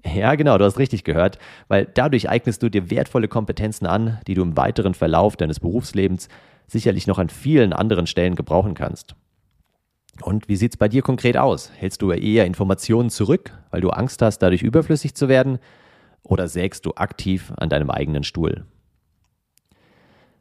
Ja, 0.05 0.35
genau, 0.35 0.56
du 0.56 0.64
hast 0.64 0.79
richtig 0.79 1.05
gehört, 1.05 1.38
weil 1.69 1.87
dadurch 1.93 2.29
eignest 2.29 2.62
du 2.62 2.70
dir 2.70 2.91
wertvolle 2.91 3.29
Kompetenzen 3.29 3.87
an, 3.87 4.19
die 4.26 4.35
du 4.35 4.43
im 4.43 4.56
weiteren 4.56 4.94
Verlauf 4.94 5.37
deines 5.37 5.61
Berufslebens 5.61 6.29
sicherlich 6.67 7.06
noch 7.06 7.19
an 7.19 7.29
vielen 7.29 7.73
anderen 7.73 8.06
Stellen 8.06 8.35
gebrauchen 8.35 8.75
kannst. 8.75 9.14
Und 10.23 10.49
wie 10.49 10.56
sieht 10.56 10.73
es 10.73 10.76
bei 10.76 10.88
dir 10.88 11.02
konkret 11.02 11.37
aus? 11.37 11.70
Hältst 11.76 12.02
du 12.02 12.12
eher 12.12 12.47
Informationen 12.47 13.11
zurück, 13.11 13.52
weil 13.70 13.81
du 13.81 13.91
Angst 13.91 14.23
hast, 14.23 14.38
dadurch 14.38 14.62
überflüssig 14.62 15.14
zu 15.14 15.29
werden? 15.29 15.58
Oder 16.23 16.49
sägst 16.49 16.87
du 16.87 16.93
aktiv 16.94 17.52
an 17.56 17.69
deinem 17.70 17.91
eigenen 17.91 18.25
Stuhl? 18.25 18.67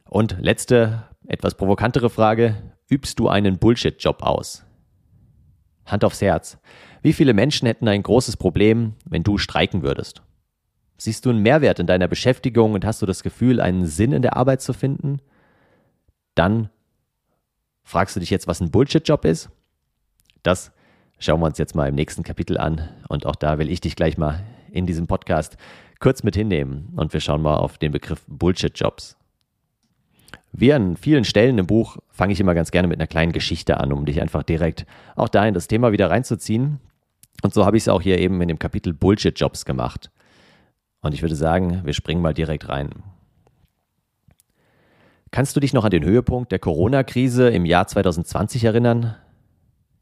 Und 0.04 0.36
letzte, 0.40 1.04
etwas 1.26 1.54
provokantere 1.54 2.10
Frage. 2.10 2.56
Übst 2.88 3.18
du 3.18 3.28
einen 3.28 3.58
Bullshit-Job 3.58 4.22
aus? 4.22 4.64
Hand 5.86 6.04
aufs 6.04 6.20
Herz. 6.20 6.58
Wie 7.02 7.12
viele 7.12 7.32
Menschen 7.32 7.66
hätten 7.66 7.88
ein 7.88 8.02
großes 8.02 8.36
Problem, 8.36 8.94
wenn 9.04 9.22
du 9.22 9.38
streiken 9.38 9.82
würdest? 9.82 10.22
Siehst 10.98 11.24
du 11.24 11.30
einen 11.30 11.40
Mehrwert 11.40 11.78
in 11.78 11.86
deiner 11.86 12.08
Beschäftigung 12.08 12.74
und 12.74 12.84
hast 12.84 13.00
du 13.00 13.06
das 13.06 13.22
Gefühl, 13.22 13.60
einen 13.60 13.86
Sinn 13.86 14.12
in 14.12 14.20
der 14.20 14.36
Arbeit 14.36 14.60
zu 14.60 14.74
finden? 14.74 15.20
Dann 16.34 16.68
fragst 17.84 18.16
du 18.16 18.20
dich 18.20 18.28
jetzt, 18.28 18.46
was 18.46 18.60
ein 18.60 18.70
Bullshit-Job 18.70 19.24
ist? 19.24 19.48
Das 20.42 20.72
schauen 21.18 21.40
wir 21.40 21.46
uns 21.46 21.56
jetzt 21.56 21.74
mal 21.74 21.88
im 21.88 21.94
nächsten 21.94 22.22
Kapitel 22.22 22.58
an. 22.58 22.88
Und 23.08 23.24
auch 23.24 23.36
da 23.36 23.58
will 23.58 23.70
ich 23.70 23.80
dich 23.80 23.96
gleich 23.96 24.18
mal 24.18 24.44
in 24.70 24.84
diesem 24.84 25.06
Podcast 25.06 25.56
kurz 26.00 26.22
mit 26.22 26.36
hinnehmen. 26.36 26.92
Und 26.96 27.14
wir 27.14 27.20
schauen 27.20 27.40
mal 27.40 27.56
auf 27.56 27.78
den 27.78 27.92
Begriff 27.92 28.22
Bullshit-Jobs. 28.28 29.16
Wie 30.52 30.72
an 30.72 30.96
vielen 30.96 31.24
Stellen 31.24 31.58
im 31.58 31.66
Buch 31.66 31.96
fange 32.10 32.34
ich 32.34 32.40
immer 32.40 32.54
ganz 32.54 32.70
gerne 32.70 32.88
mit 32.88 32.98
einer 32.98 33.06
kleinen 33.06 33.32
Geschichte 33.32 33.78
an, 33.78 33.92
um 33.92 34.04
dich 34.04 34.20
einfach 34.20 34.42
direkt 34.42 34.84
auch 35.16 35.28
da 35.28 35.46
in 35.46 35.54
das 35.54 35.68
Thema 35.68 35.92
wieder 35.92 36.10
reinzuziehen. 36.10 36.80
Und 37.42 37.54
so 37.54 37.64
habe 37.64 37.76
ich 37.76 37.84
es 37.84 37.88
auch 37.88 38.02
hier 38.02 38.18
eben 38.18 38.40
in 38.40 38.48
dem 38.48 38.58
Kapitel 38.58 38.92
Bullshit-Jobs 38.92 39.64
gemacht. 39.64 40.10
Und 41.00 41.14
ich 41.14 41.22
würde 41.22 41.36
sagen, 41.36 41.80
wir 41.84 41.94
springen 41.94 42.22
mal 42.22 42.34
direkt 42.34 42.68
rein. 42.68 42.90
Kannst 45.30 45.54
du 45.54 45.60
dich 45.60 45.72
noch 45.72 45.84
an 45.84 45.90
den 45.90 46.04
Höhepunkt 46.04 46.50
der 46.52 46.58
Corona-Krise 46.58 47.48
im 47.48 47.64
Jahr 47.64 47.86
2020 47.86 48.64
erinnern? 48.64 49.14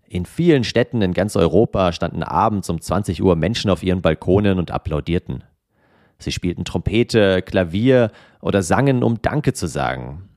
In 0.06 0.25
vielen 0.25 0.64
Städten 0.64 1.02
in 1.02 1.12
ganz 1.12 1.37
Europa 1.37 1.92
standen 1.92 2.23
abends 2.23 2.70
um 2.70 2.80
20 2.80 3.23
Uhr 3.23 3.37
Menschen 3.37 3.70
auf 3.70 3.82
ihren 3.82 4.00
Balkonen 4.00 4.58
und 4.58 4.70
applaudierten. 4.70 5.44
Sie 6.18 6.32
spielten 6.32 6.64
Trompete, 6.64 7.42
Klavier 7.42 8.11
oder 8.40 8.62
sangen, 8.62 9.02
um 9.02 9.20
Danke 9.20 9.52
zu 9.52 9.66
sagen. 9.66 10.28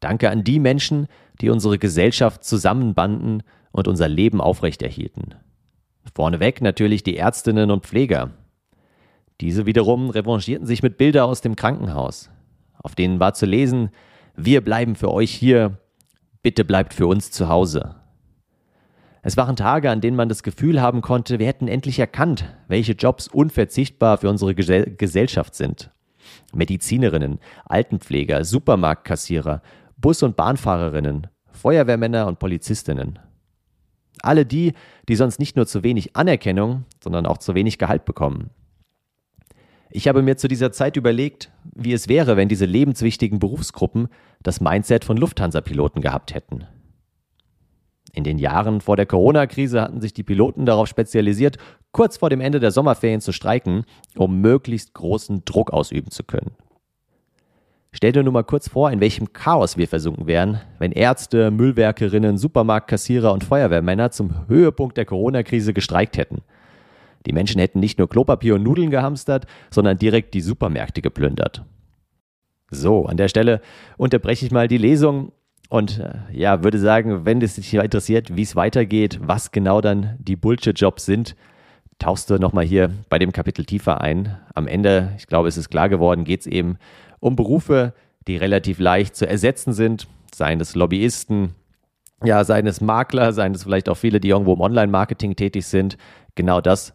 Danke 0.00 0.30
an 0.30 0.44
die 0.44 0.58
Menschen, 0.58 1.08
die 1.40 1.50
unsere 1.50 1.78
Gesellschaft 1.78 2.42
zusammenbanden 2.42 3.42
und 3.70 3.86
unser 3.86 4.08
Leben 4.08 4.40
aufrechterhielten. 4.40 5.34
Vorneweg 6.14 6.60
natürlich 6.62 7.02
die 7.02 7.16
Ärztinnen 7.16 7.70
und 7.70 7.84
Pfleger. 7.84 8.30
Diese 9.40 9.66
wiederum 9.66 10.10
revanchierten 10.10 10.66
sich 10.66 10.82
mit 10.82 10.96
Bilder 10.96 11.26
aus 11.26 11.40
dem 11.40 11.56
Krankenhaus, 11.56 12.30
auf 12.82 12.94
denen 12.94 13.20
war 13.20 13.34
zu 13.34 13.46
lesen, 13.46 13.90
wir 14.34 14.62
bleiben 14.62 14.96
für 14.96 15.12
euch 15.12 15.30
hier, 15.30 15.78
bitte 16.42 16.64
bleibt 16.64 16.94
für 16.94 17.06
uns 17.06 17.30
zu 17.30 17.48
Hause. 17.48 17.96
Es 19.22 19.36
waren 19.36 19.56
Tage, 19.56 19.90
an 19.90 20.00
denen 20.00 20.16
man 20.16 20.28
das 20.28 20.42
Gefühl 20.42 20.80
haben 20.80 21.00
konnte, 21.00 21.38
wir 21.38 21.46
hätten 21.46 21.68
endlich 21.68 21.98
erkannt, 21.98 22.44
welche 22.68 22.92
Jobs 22.92 23.26
unverzichtbar 23.26 24.18
für 24.18 24.28
unsere 24.28 24.54
Gesellschaft 24.54 25.54
sind. 25.54 25.90
Medizinerinnen, 26.54 27.40
Altenpfleger, 27.64 28.44
Supermarktkassierer, 28.44 29.62
Bus- 29.96 30.22
und 30.22 30.36
Bahnfahrerinnen, 30.36 31.26
Feuerwehrmänner 31.50 32.26
und 32.26 32.38
Polizistinnen. 32.38 33.18
Alle 34.22 34.46
die, 34.46 34.72
die 35.08 35.16
sonst 35.16 35.38
nicht 35.38 35.56
nur 35.56 35.66
zu 35.66 35.82
wenig 35.82 36.16
Anerkennung, 36.16 36.84
sondern 37.02 37.26
auch 37.26 37.38
zu 37.38 37.54
wenig 37.54 37.78
Gehalt 37.78 38.04
bekommen. 38.04 38.50
Ich 39.90 40.08
habe 40.08 40.22
mir 40.22 40.36
zu 40.36 40.48
dieser 40.48 40.72
Zeit 40.72 40.96
überlegt, 40.96 41.50
wie 41.74 41.92
es 41.92 42.08
wäre, 42.08 42.36
wenn 42.36 42.48
diese 42.48 42.66
lebenswichtigen 42.66 43.38
Berufsgruppen 43.38 44.08
das 44.42 44.60
Mindset 44.60 45.04
von 45.04 45.16
Lufthansa-Piloten 45.16 46.00
gehabt 46.00 46.34
hätten. 46.34 46.66
In 48.12 48.24
den 48.24 48.38
Jahren 48.38 48.80
vor 48.80 48.96
der 48.96 49.06
Corona-Krise 49.06 49.80
hatten 49.80 50.00
sich 50.00 50.14
die 50.14 50.22
Piloten 50.22 50.66
darauf 50.66 50.88
spezialisiert, 50.88 51.58
kurz 51.92 52.16
vor 52.16 52.30
dem 52.30 52.40
Ende 52.40 52.60
der 52.60 52.70
Sommerferien 52.70 53.20
zu 53.20 53.32
streiken, 53.32 53.84
um 54.16 54.40
möglichst 54.40 54.94
großen 54.94 55.44
Druck 55.44 55.70
ausüben 55.70 56.10
zu 56.10 56.24
können. 56.24 56.52
Stell 57.96 58.12
dir 58.12 58.22
nur 58.22 58.34
mal 58.34 58.44
kurz 58.44 58.68
vor, 58.68 58.90
in 58.90 59.00
welchem 59.00 59.32
Chaos 59.32 59.78
wir 59.78 59.88
versunken 59.88 60.26
wären, 60.26 60.60
wenn 60.78 60.92
Ärzte, 60.92 61.50
Müllwerkerinnen, 61.50 62.36
Supermarktkassierer 62.36 63.32
und 63.32 63.42
Feuerwehrmänner 63.42 64.10
zum 64.10 64.46
Höhepunkt 64.48 64.98
der 64.98 65.06
Corona-Krise 65.06 65.72
gestreikt 65.72 66.18
hätten. 66.18 66.42
Die 67.24 67.32
Menschen 67.32 67.58
hätten 67.58 67.80
nicht 67.80 67.98
nur 67.98 68.06
Klopapier 68.06 68.56
und 68.56 68.64
Nudeln 68.64 68.90
gehamstert, 68.90 69.46
sondern 69.70 69.96
direkt 69.96 70.34
die 70.34 70.42
Supermärkte 70.42 71.00
geplündert. 71.00 71.64
So, 72.70 73.06
an 73.06 73.16
der 73.16 73.28
Stelle 73.28 73.62
unterbreche 73.96 74.44
ich 74.44 74.52
mal 74.52 74.68
die 74.68 74.76
Lesung 74.76 75.32
und 75.70 75.98
äh, 75.98 76.16
ja, 76.32 76.62
würde 76.62 76.78
sagen, 76.78 77.24
wenn 77.24 77.40
es 77.40 77.54
dich 77.54 77.72
interessiert, 77.72 78.36
wie 78.36 78.42
es 78.42 78.56
weitergeht, 78.56 79.20
was 79.22 79.52
genau 79.52 79.80
dann 79.80 80.18
die 80.18 80.36
Bullshit-Jobs 80.36 81.06
sind, 81.06 81.34
tauchst 81.98 82.28
du 82.28 82.38
nochmal 82.38 82.66
hier 82.66 82.90
bei 83.08 83.18
dem 83.18 83.32
Kapitel 83.32 83.64
tiefer 83.64 84.02
ein. 84.02 84.36
Am 84.54 84.68
Ende, 84.68 85.14
ich 85.16 85.26
glaube, 85.26 85.48
es 85.48 85.56
ist 85.56 85.70
klar 85.70 85.88
geworden, 85.88 86.24
geht 86.24 86.40
es 86.40 86.46
eben 86.46 86.76
um 87.26 87.34
Berufe, 87.34 87.92
die 88.28 88.36
relativ 88.36 88.78
leicht 88.78 89.16
zu 89.16 89.28
ersetzen 89.28 89.72
sind, 89.72 90.06
seien 90.32 90.60
es 90.60 90.76
Lobbyisten, 90.76 91.54
ja, 92.24 92.44
seien 92.44 92.66
es 92.66 92.80
Makler, 92.80 93.32
seien 93.32 93.52
es 93.54 93.64
vielleicht 93.64 93.88
auch 93.88 93.96
viele, 93.96 94.20
die 94.20 94.28
irgendwo 94.28 94.54
im 94.54 94.60
Online-Marketing 94.60 95.34
tätig 95.34 95.66
sind. 95.66 95.98
Genau 96.36 96.60
das 96.60 96.94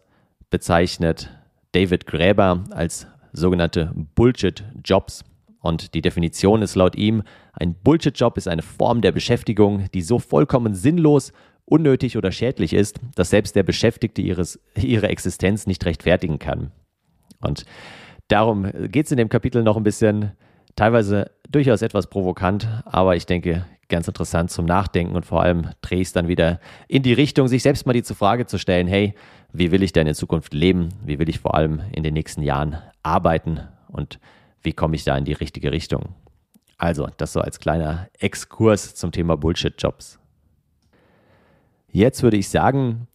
bezeichnet 0.50 1.30
David 1.72 2.06
Gräber 2.06 2.64
als 2.70 3.06
sogenannte 3.32 3.92
Bullshit-Jobs. 4.14 5.24
Und 5.60 5.94
die 5.94 6.02
Definition 6.02 6.62
ist 6.62 6.74
laut 6.74 6.96
ihm, 6.96 7.22
ein 7.52 7.74
Bullshit-Job 7.74 8.36
ist 8.38 8.48
eine 8.48 8.62
Form 8.62 9.00
der 9.02 9.12
Beschäftigung, 9.12 9.90
die 9.92 10.02
so 10.02 10.18
vollkommen 10.18 10.74
sinnlos, 10.74 11.32
unnötig 11.66 12.16
oder 12.16 12.32
schädlich 12.32 12.72
ist, 12.72 13.00
dass 13.14 13.30
selbst 13.30 13.54
der 13.54 13.62
Beschäftigte 13.62 14.22
ihres, 14.22 14.58
ihre 14.76 15.08
Existenz 15.08 15.66
nicht 15.66 15.84
rechtfertigen 15.84 16.38
kann. 16.38 16.72
Und 17.40 17.64
Darum 18.32 18.70
geht 18.88 19.04
es 19.04 19.12
in 19.12 19.18
dem 19.18 19.28
Kapitel 19.28 19.62
noch 19.62 19.76
ein 19.76 19.82
bisschen, 19.82 20.32
teilweise 20.74 21.30
durchaus 21.50 21.82
etwas 21.82 22.06
provokant, 22.06 22.66
aber 22.86 23.14
ich 23.14 23.26
denke 23.26 23.66
ganz 23.90 24.08
interessant 24.08 24.50
zum 24.50 24.64
Nachdenken 24.64 25.14
und 25.16 25.26
vor 25.26 25.42
allem 25.42 25.68
drehe 25.82 26.00
ich 26.00 26.08
es 26.08 26.12
dann 26.14 26.28
wieder 26.28 26.58
in 26.88 27.02
die 27.02 27.12
Richtung, 27.12 27.46
sich 27.46 27.62
selbst 27.62 27.84
mal 27.84 27.92
die 27.92 28.02
Frage 28.02 28.46
zu 28.46 28.56
stellen, 28.56 28.86
hey, 28.86 29.12
wie 29.52 29.70
will 29.70 29.82
ich 29.82 29.92
denn 29.92 30.06
in 30.06 30.14
Zukunft 30.14 30.54
leben? 30.54 30.88
Wie 31.04 31.18
will 31.18 31.28
ich 31.28 31.40
vor 31.40 31.54
allem 31.54 31.82
in 31.92 32.04
den 32.04 32.14
nächsten 32.14 32.40
Jahren 32.40 32.78
arbeiten? 33.02 33.60
Und 33.88 34.18
wie 34.62 34.72
komme 34.72 34.96
ich 34.96 35.04
da 35.04 35.14
in 35.18 35.26
die 35.26 35.34
richtige 35.34 35.70
Richtung? 35.70 36.14
Also, 36.78 37.08
das 37.18 37.34
so 37.34 37.42
als 37.42 37.60
kleiner 37.60 38.08
Exkurs 38.18 38.94
zum 38.94 39.12
Thema 39.12 39.36
Bullshit-Jobs. 39.36 40.18
Jetzt 41.90 42.22
würde 42.22 42.38
ich 42.38 42.48
sagen, 42.48 43.08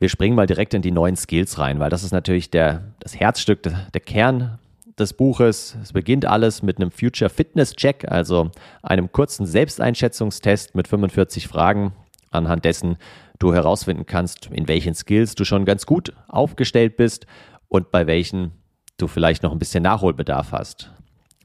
wir 0.00 0.08
springen 0.08 0.34
mal 0.34 0.46
direkt 0.46 0.74
in 0.74 0.82
die 0.82 0.90
neuen 0.90 1.14
Skills 1.14 1.58
rein, 1.58 1.78
weil 1.78 1.90
das 1.90 2.02
ist 2.02 2.12
natürlich 2.12 2.50
der, 2.50 2.94
das 3.00 3.14
Herzstück, 3.14 3.62
der, 3.62 3.86
der 3.92 4.00
Kern 4.00 4.58
des 4.98 5.12
Buches. 5.12 5.76
Es 5.82 5.92
beginnt 5.92 6.24
alles 6.24 6.62
mit 6.62 6.78
einem 6.78 6.90
Future 6.90 7.28
Fitness 7.28 7.74
Check, 7.76 8.10
also 8.10 8.50
einem 8.82 9.12
kurzen 9.12 9.46
Selbsteinschätzungstest 9.46 10.74
mit 10.74 10.88
45 10.88 11.46
Fragen, 11.46 11.92
anhand 12.30 12.64
dessen 12.64 12.96
du 13.38 13.52
herausfinden 13.52 14.06
kannst, 14.06 14.46
in 14.46 14.68
welchen 14.68 14.94
Skills 14.94 15.34
du 15.34 15.44
schon 15.44 15.66
ganz 15.66 15.84
gut 15.84 16.14
aufgestellt 16.28 16.96
bist 16.96 17.26
und 17.68 17.90
bei 17.90 18.06
welchen 18.06 18.52
du 18.96 19.06
vielleicht 19.06 19.42
noch 19.42 19.52
ein 19.52 19.58
bisschen 19.58 19.82
Nachholbedarf 19.82 20.52
hast. 20.52 20.90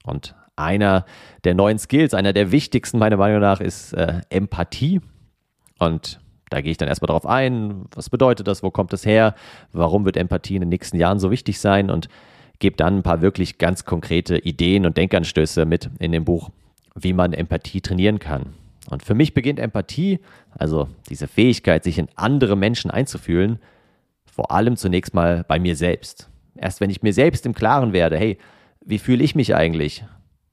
Und 0.03 0.33
einer 0.55 1.05
der 1.43 1.55
neuen 1.55 1.77
Skills, 1.77 2.13
einer 2.13 2.31
der 2.31 2.51
wichtigsten 2.51 2.99
meiner 2.99 3.17
Meinung 3.17 3.41
nach, 3.41 3.59
ist 3.59 3.93
äh, 3.93 4.21
Empathie. 4.29 5.01
Und 5.77 6.19
da 6.49 6.61
gehe 6.61 6.71
ich 6.71 6.77
dann 6.77 6.87
erstmal 6.87 7.07
drauf 7.07 7.25
ein, 7.25 7.85
was 7.93 8.09
bedeutet 8.09 8.47
das, 8.47 8.63
wo 8.63 8.71
kommt 8.71 8.93
es 8.93 9.05
her, 9.05 9.35
warum 9.73 10.05
wird 10.05 10.17
Empathie 10.17 10.55
in 10.55 10.61
den 10.61 10.69
nächsten 10.69 10.97
Jahren 10.97 11.19
so 11.19 11.31
wichtig 11.31 11.59
sein 11.59 11.89
und 11.89 12.07
gebe 12.59 12.77
dann 12.77 12.97
ein 12.97 13.03
paar 13.03 13.21
wirklich 13.21 13.57
ganz 13.57 13.85
konkrete 13.85 14.37
Ideen 14.37 14.85
und 14.85 14.97
Denkanstöße 14.97 15.65
mit 15.65 15.89
in 15.99 16.11
dem 16.11 16.25
Buch, 16.25 16.49
wie 16.93 17.13
man 17.13 17.33
Empathie 17.33 17.81
trainieren 17.81 18.19
kann. 18.19 18.53
Und 18.89 19.03
für 19.03 19.15
mich 19.15 19.33
beginnt 19.33 19.59
Empathie, 19.59 20.19
also 20.51 20.87
diese 21.09 21.27
Fähigkeit, 21.27 21.83
sich 21.83 21.97
in 21.97 22.07
andere 22.15 22.55
Menschen 22.55 22.91
einzufühlen, 22.91 23.59
vor 24.25 24.51
allem 24.51 24.77
zunächst 24.77 25.13
mal 25.13 25.43
bei 25.47 25.59
mir 25.59 25.75
selbst. 25.75 26.29
Erst 26.55 26.81
wenn 26.81 26.89
ich 26.89 27.01
mir 27.01 27.13
selbst 27.13 27.45
im 27.45 27.55
Klaren 27.55 27.93
werde, 27.93 28.17
hey, 28.17 28.37
wie 28.85 28.99
fühle 28.99 29.23
ich 29.23 29.35
mich 29.35 29.55
eigentlich? 29.55 30.05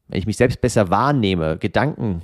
Wenn 0.09 0.19
ich 0.19 0.27
mich 0.27 0.37
selbst 0.37 0.61
besser 0.61 0.89
wahrnehme, 0.91 1.59
Gedanken, 1.59 2.23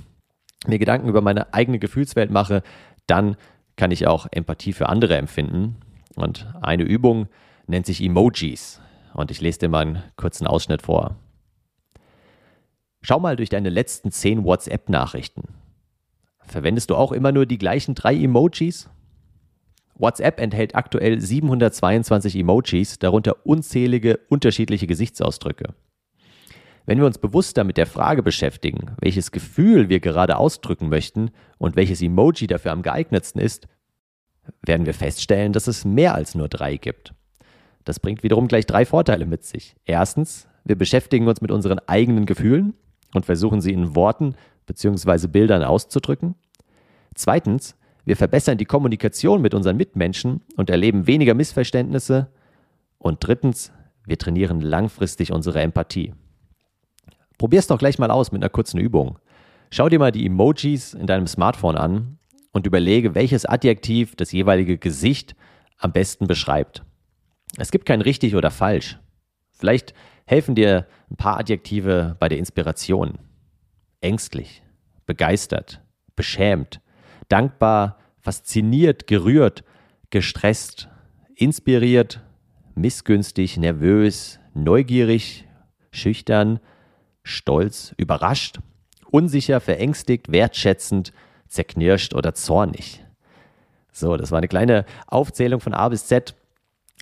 mir 0.67 0.79
Gedanken 0.79 1.07
über 1.07 1.21
meine 1.21 1.53
eigene 1.53 1.79
Gefühlswelt 1.79 2.31
mache, 2.31 2.63
dann 3.07 3.35
kann 3.79 3.91
ich 3.91 4.07
auch 4.07 4.27
Empathie 4.29 4.73
für 4.73 4.89
andere 4.89 5.15
empfinden. 5.15 5.77
Und 6.15 6.53
eine 6.61 6.83
Übung 6.83 7.29
nennt 7.65 7.85
sich 7.85 8.03
Emojis. 8.03 8.81
Und 9.13 9.31
ich 9.31 9.39
lese 9.39 9.59
dir 9.59 9.69
mal 9.69 9.81
einen 9.85 10.03
kurzen 10.17 10.45
Ausschnitt 10.45 10.81
vor. 10.81 11.15
Schau 13.01 13.21
mal 13.21 13.37
durch 13.37 13.47
deine 13.47 13.69
letzten 13.69 14.11
zehn 14.11 14.43
WhatsApp-Nachrichten. 14.43 15.55
Verwendest 16.41 16.89
du 16.89 16.95
auch 16.95 17.13
immer 17.13 17.31
nur 17.31 17.45
die 17.45 17.57
gleichen 17.57 17.95
drei 17.95 18.13
Emojis? 18.15 18.89
WhatsApp 19.95 20.41
enthält 20.41 20.75
aktuell 20.75 21.21
722 21.21 22.35
Emojis, 22.35 22.99
darunter 22.99 23.45
unzählige 23.45 24.19
unterschiedliche 24.27 24.87
Gesichtsausdrücke. 24.87 25.73
Wenn 26.89 26.97
wir 26.97 27.05
uns 27.05 27.19
bewusster 27.19 27.63
mit 27.65 27.77
der 27.77 27.85
Frage 27.85 28.23
beschäftigen, 28.23 28.95
welches 28.99 29.31
Gefühl 29.31 29.89
wir 29.89 29.99
gerade 29.99 30.37
ausdrücken 30.37 30.89
möchten 30.89 31.29
und 31.59 31.75
welches 31.75 32.01
Emoji 32.01 32.47
dafür 32.47 32.71
am 32.71 32.81
geeignetsten 32.81 33.39
ist, 33.39 33.67
werden 34.63 34.87
wir 34.87 34.95
feststellen, 34.95 35.53
dass 35.53 35.67
es 35.67 35.85
mehr 35.85 36.15
als 36.15 36.33
nur 36.33 36.49
drei 36.49 36.77
gibt. 36.77 37.13
Das 37.83 37.99
bringt 37.99 38.23
wiederum 38.23 38.47
gleich 38.47 38.65
drei 38.65 38.87
Vorteile 38.87 39.27
mit 39.27 39.43
sich. 39.43 39.75
Erstens, 39.85 40.47
wir 40.63 40.75
beschäftigen 40.75 41.27
uns 41.27 41.41
mit 41.41 41.51
unseren 41.51 41.77
eigenen 41.85 42.25
Gefühlen 42.25 42.73
und 43.13 43.27
versuchen 43.27 43.61
sie 43.61 43.71
in 43.71 43.93
Worten 43.93 44.33
bzw. 44.65 45.27
Bildern 45.27 45.61
auszudrücken. 45.61 46.33
Zweitens, 47.13 47.75
wir 48.03 48.17
verbessern 48.17 48.57
die 48.57 48.65
Kommunikation 48.65 49.43
mit 49.43 49.53
unseren 49.53 49.77
Mitmenschen 49.77 50.41
und 50.57 50.71
erleben 50.71 51.05
weniger 51.05 51.35
Missverständnisse. 51.35 52.31
Und 52.97 53.19
drittens, 53.19 53.71
wir 54.07 54.17
trainieren 54.17 54.59
langfristig 54.59 55.31
unsere 55.31 55.61
Empathie. 55.61 56.15
Probier's 57.39 57.67
doch 57.67 57.79
gleich 57.79 57.97
mal 57.97 58.11
aus 58.11 58.31
mit 58.31 58.43
einer 58.43 58.49
kurzen 58.49 58.79
Übung. 58.79 59.17
Schau 59.71 59.87
dir 59.87 59.97
mal 59.97 60.11
die 60.11 60.25
Emojis 60.25 60.93
in 60.93 61.07
deinem 61.07 61.25
Smartphone 61.25 61.77
an 61.77 62.19
und 62.51 62.67
überlege, 62.67 63.15
welches 63.15 63.45
Adjektiv 63.45 64.15
das 64.17 64.33
jeweilige 64.33 64.77
Gesicht 64.77 65.35
am 65.77 65.93
besten 65.93 66.27
beschreibt. 66.27 66.83
Es 67.57 67.71
gibt 67.71 67.85
kein 67.85 68.01
richtig 68.01 68.35
oder 68.35 68.51
falsch. 68.51 68.99
Vielleicht 69.53 69.93
helfen 70.25 70.53
dir 70.53 70.85
ein 71.09 71.15
paar 71.15 71.39
Adjektive 71.39 72.17
bei 72.19 72.27
der 72.27 72.37
Inspiration. 72.37 73.17
Ängstlich, 74.01 74.61
begeistert, 75.05 75.81
beschämt, 76.17 76.81
dankbar, 77.29 77.97
fasziniert, 78.19 79.07
gerührt, 79.07 79.63
gestresst, 80.09 80.89
inspiriert, 81.35 82.21
missgünstig, 82.75 83.55
nervös, 83.55 84.39
neugierig, 84.53 85.47
schüchtern, 85.91 86.59
stolz, 87.23 87.93
überrascht, 87.97 88.59
unsicher, 89.11 89.59
verängstigt, 89.59 90.31
wertschätzend, 90.31 91.13
zerknirscht 91.47 92.13
oder 92.13 92.33
zornig. 92.33 93.03
So, 93.91 94.17
das 94.17 94.31
war 94.31 94.37
eine 94.37 94.47
kleine 94.47 94.85
Aufzählung 95.07 95.59
von 95.59 95.73
A 95.73 95.89
bis 95.89 96.05
Z. 96.05 96.35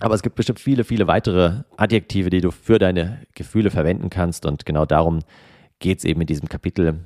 Aber 0.00 0.14
es 0.14 0.22
gibt 0.22 0.36
bestimmt 0.36 0.60
viele, 0.60 0.84
viele 0.84 1.06
weitere 1.06 1.64
Adjektive, 1.76 2.30
die 2.30 2.40
du 2.40 2.50
für 2.50 2.78
deine 2.78 3.26
Gefühle 3.34 3.70
verwenden 3.70 4.10
kannst. 4.10 4.46
Und 4.46 4.64
genau 4.64 4.86
darum 4.86 5.20
geht 5.80 5.98
es 5.98 6.04
eben 6.04 6.20
in 6.20 6.26
diesem 6.26 6.48
Kapitel 6.48 7.00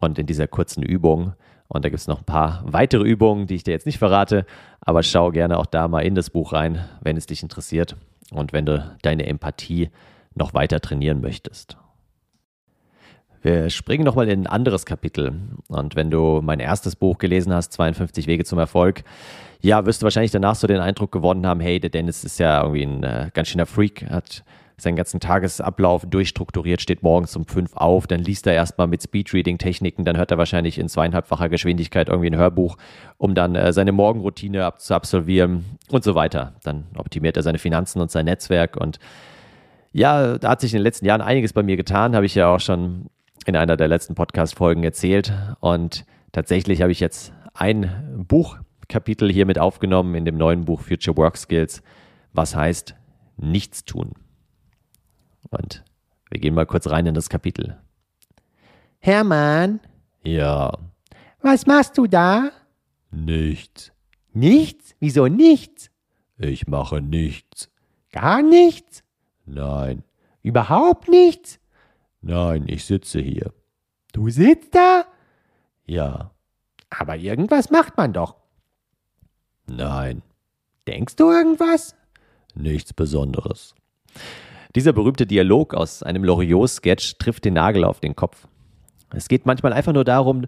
und 0.00 0.18
in 0.18 0.26
dieser 0.26 0.46
kurzen 0.46 0.82
Übung. 0.82 1.32
Und 1.68 1.84
da 1.84 1.88
gibt 1.88 2.00
es 2.00 2.06
noch 2.06 2.18
ein 2.18 2.24
paar 2.24 2.62
weitere 2.66 3.04
Übungen, 3.04 3.46
die 3.46 3.56
ich 3.56 3.64
dir 3.64 3.72
jetzt 3.72 3.86
nicht 3.86 3.98
verrate. 3.98 4.46
Aber 4.80 5.02
schau 5.02 5.30
gerne 5.30 5.58
auch 5.58 5.66
da 5.66 5.88
mal 5.88 6.04
in 6.04 6.14
das 6.14 6.30
Buch 6.30 6.52
rein, 6.52 6.84
wenn 7.00 7.16
es 7.16 7.26
dich 7.26 7.42
interessiert 7.42 7.96
und 8.30 8.52
wenn 8.52 8.66
du 8.66 8.96
deine 9.02 9.26
Empathie 9.26 9.90
noch 10.34 10.52
weiter 10.54 10.80
trainieren 10.80 11.20
möchtest. 11.20 11.78
Wir 13.46 13.70
springen 13.70 14.02
nochmal 14.02 14.28
in 14.28 14.40
ein 14.40 14.46
anderes 14.48 14.86
Kapitel. 14.86 15.32
Und 15.68 15.94
wenn 15.94 16.10
du 16.10 16.40
mein 16.42 16.58
erstes 16.58 16.96
Buch 16.96 17.18
gelesen 17.18 17.54
hast, 17.54 17.72
52 17.74 18.26
Wege 18.26 18.44
zum 18.44 18.58
Erfolg, 18.58 19.04
ja, 19.60 19.86
wirst 19.86 20.02
du 20.02 20.04
wahrscheinlich 20.04 20.32
danach 20.32 20.56
so 20.56 20.66
den 20.66 20.80
Eindruck 20.80 21.12
gewonnen 21.12 21.46
haben, 21.46 21.60
hey, 21.60 21.78
der 21.78 21.90
Dennis 21.90 22.24
ist 22.24 22.40
ja 22.40 22.60
irgendwie 22.60 22.82
ein 22.82 23.04
äh, 23.04 23.30
ganz 23.32 23.46
schöner 23.46 23.66
Freak, 23.66 24.10
hat 24.10 24.42
seinen 24.78 24.96
ganzen 24.96 25.20
Tagesablauf 25.20 26.06
durchstrukturiert, 26.10 26.82
steht 26.82 27.04
morgens 27.04 27.36
um 27.36 27.46
fünf 27.46 27.76
auf, 27.76 28.08
dann 28.08 28.18
liest 28.18 28.48
er 28.48 28.54
erstmal 28.54 28.88
mit 28.88 29.04
Speedreading-Techniken, 29.04 30.04
dann 30.04 30.16
hört 30.16 30.32
er 30.32 30.38
wahrscheinlich 30.38 30.76
in 30.76 30.88
zweieinhalbfacher 30.88 31.48
Geschwindigkeit 31.48 32.08
irgendwie 32.08 32.30
ein 32.30 32.36
Hörbuch, 32.36 32.76
um 33.16 33.36
dann 33.36 33.54
äh, 33.54 33.72
seine 33.72 33.92
Morgenroutine 33.92 34.72
zu 34.78 34.92
absolvieren 34.92 35.64
und 35.88 36.02
so 36.02 36.16
weiter. 36.16 36.56
Dann 36.64 36.86
optimiert 36.96 37.36
er 37.36 37.44
seine 37.44 37.58
Finanzen 37.58 38.00
und 38.00 38.10
sein 38.10 38.24
Netzwerk 38.24 38.76
und 38.76 38.98
ja, 39.92 40.36
da 40.36 40.50
hat 40.50 40.60
sich 40.60 40.74
in 40.74 40.80
den 40.80 40.82
letzten 40.82 41.06
Jahren 41.06 41.22
einiges 41.22 41.52
bei 41.52 41.62
mir 41.62 41.76
getan, 41.76 42.16
habe 42.16 42.26
ich 42.26 42.34
ja 42.34 42.52
auch 42.52 42.60
schon 42.60 43.06
in 43.44 43.56
einer 43.56 43.76
der 43.76 43.88
letzten 43.88 44.14
Podcast-Folgen 44.14 44.82
erzählt. 44.84 45.32
Und 45.60 46.04
tatsächlich 46.32 46.82
habe 46.82 46.92
ich 46.92 47.00
jetzt 47.00 47.32
ein 47.54 48.24
Buch 48.26 48.58
Kapitel 48.88 49.30
hier 49.32 49.46
mit 49.46 49.58
aufgenommen 49.58 50.14
in 50.14 50.24
dem 50.24 50.36
neuen 50.36 50.64
Buch 50.64 50.80
Future 50.80 51.16
Work 51.16 51.36
Skills, 51.36 51.82
was 52.32 52.54
heißt 52.54 52.94
nichts 53.36 53.84
tun. 53.84 54.12
Und 55.50 55.84
wir 56.30 56.40
gehen 56.40 56.54
mal 56.54 56.66
kurz 56.66 56.88
rein 56.88 57.06
in 57.06 57.14
das 57.14 57.28
Kapitel. 57.28 57.76
Hermann, 58.98 59.80
Ja, 60.24 60.72
was 61.40 61.66
machst 61.66 61.96
du 61.98 62.06
da? 62.06 62.50
nichts. 63.10 63.92
Nichts? 64.32 64.94
Wieso 65.00 65.26
nichts? 65.28 65.90
Ich 66.38 66.66
mache 66.66 67.00
nichts. 67.00 67.70
Gar 68.12 68.42
nichts? 68.42 69.02
Nein, 69.46 70.02
Überhaupt 70.42 71.08
nichts? 71.08 71.58
Nein, 72.20 72.64
ich 72.68 72.84
sitze 72.84 73.20
hier. 73.20 73.52
Du 74.12 74.28
sitzt 74.30 74.74
da? 74.74 75.04
Ja, 75.84 76.30
Aber 76.90 77.16
irgendwas 77.16 77.70
macht 77.70 77.96
man 77.96 78.12
doch. 78.12 78.36
nein, 79.66 80.22
Denkst 80.86 81.16
du 81.16 81.30
irgendwas? 81.30 81.94
nichts 82.54 82.92
Besonderes. 82.92 83.74
Dieser 84.74 84.92
berühmte 84.92 85.26
Dialog 85.26 85.74
aus 85.74 86.02
einem 86.02 86.24
Loriot-Sketch 86.24 87.18
trifft 87.18 87.44
den 87.44 87.54
Nagel 87.54 87.84
auf 87.84 88.00
den 88.00 88.14
Kopf. 88.16 88.46
Es 89.10 89.28
geht 89.28 89.46
manchmal 89.46 89.72
einfach 89.72 89.92
nur 89.92 90.04
darum, 90.04 90.46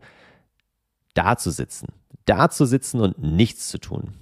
da 1.14 1.36
zu 1.36 1.50
sitzen, 1.50 1.88
da 2.24 2.48
zu 2.50 2.64
sitzen 2.66 3.00
und 3.00 3.18
nichts 3.18 3.68
zu 3.68 3.78
tun. 3.78 4.14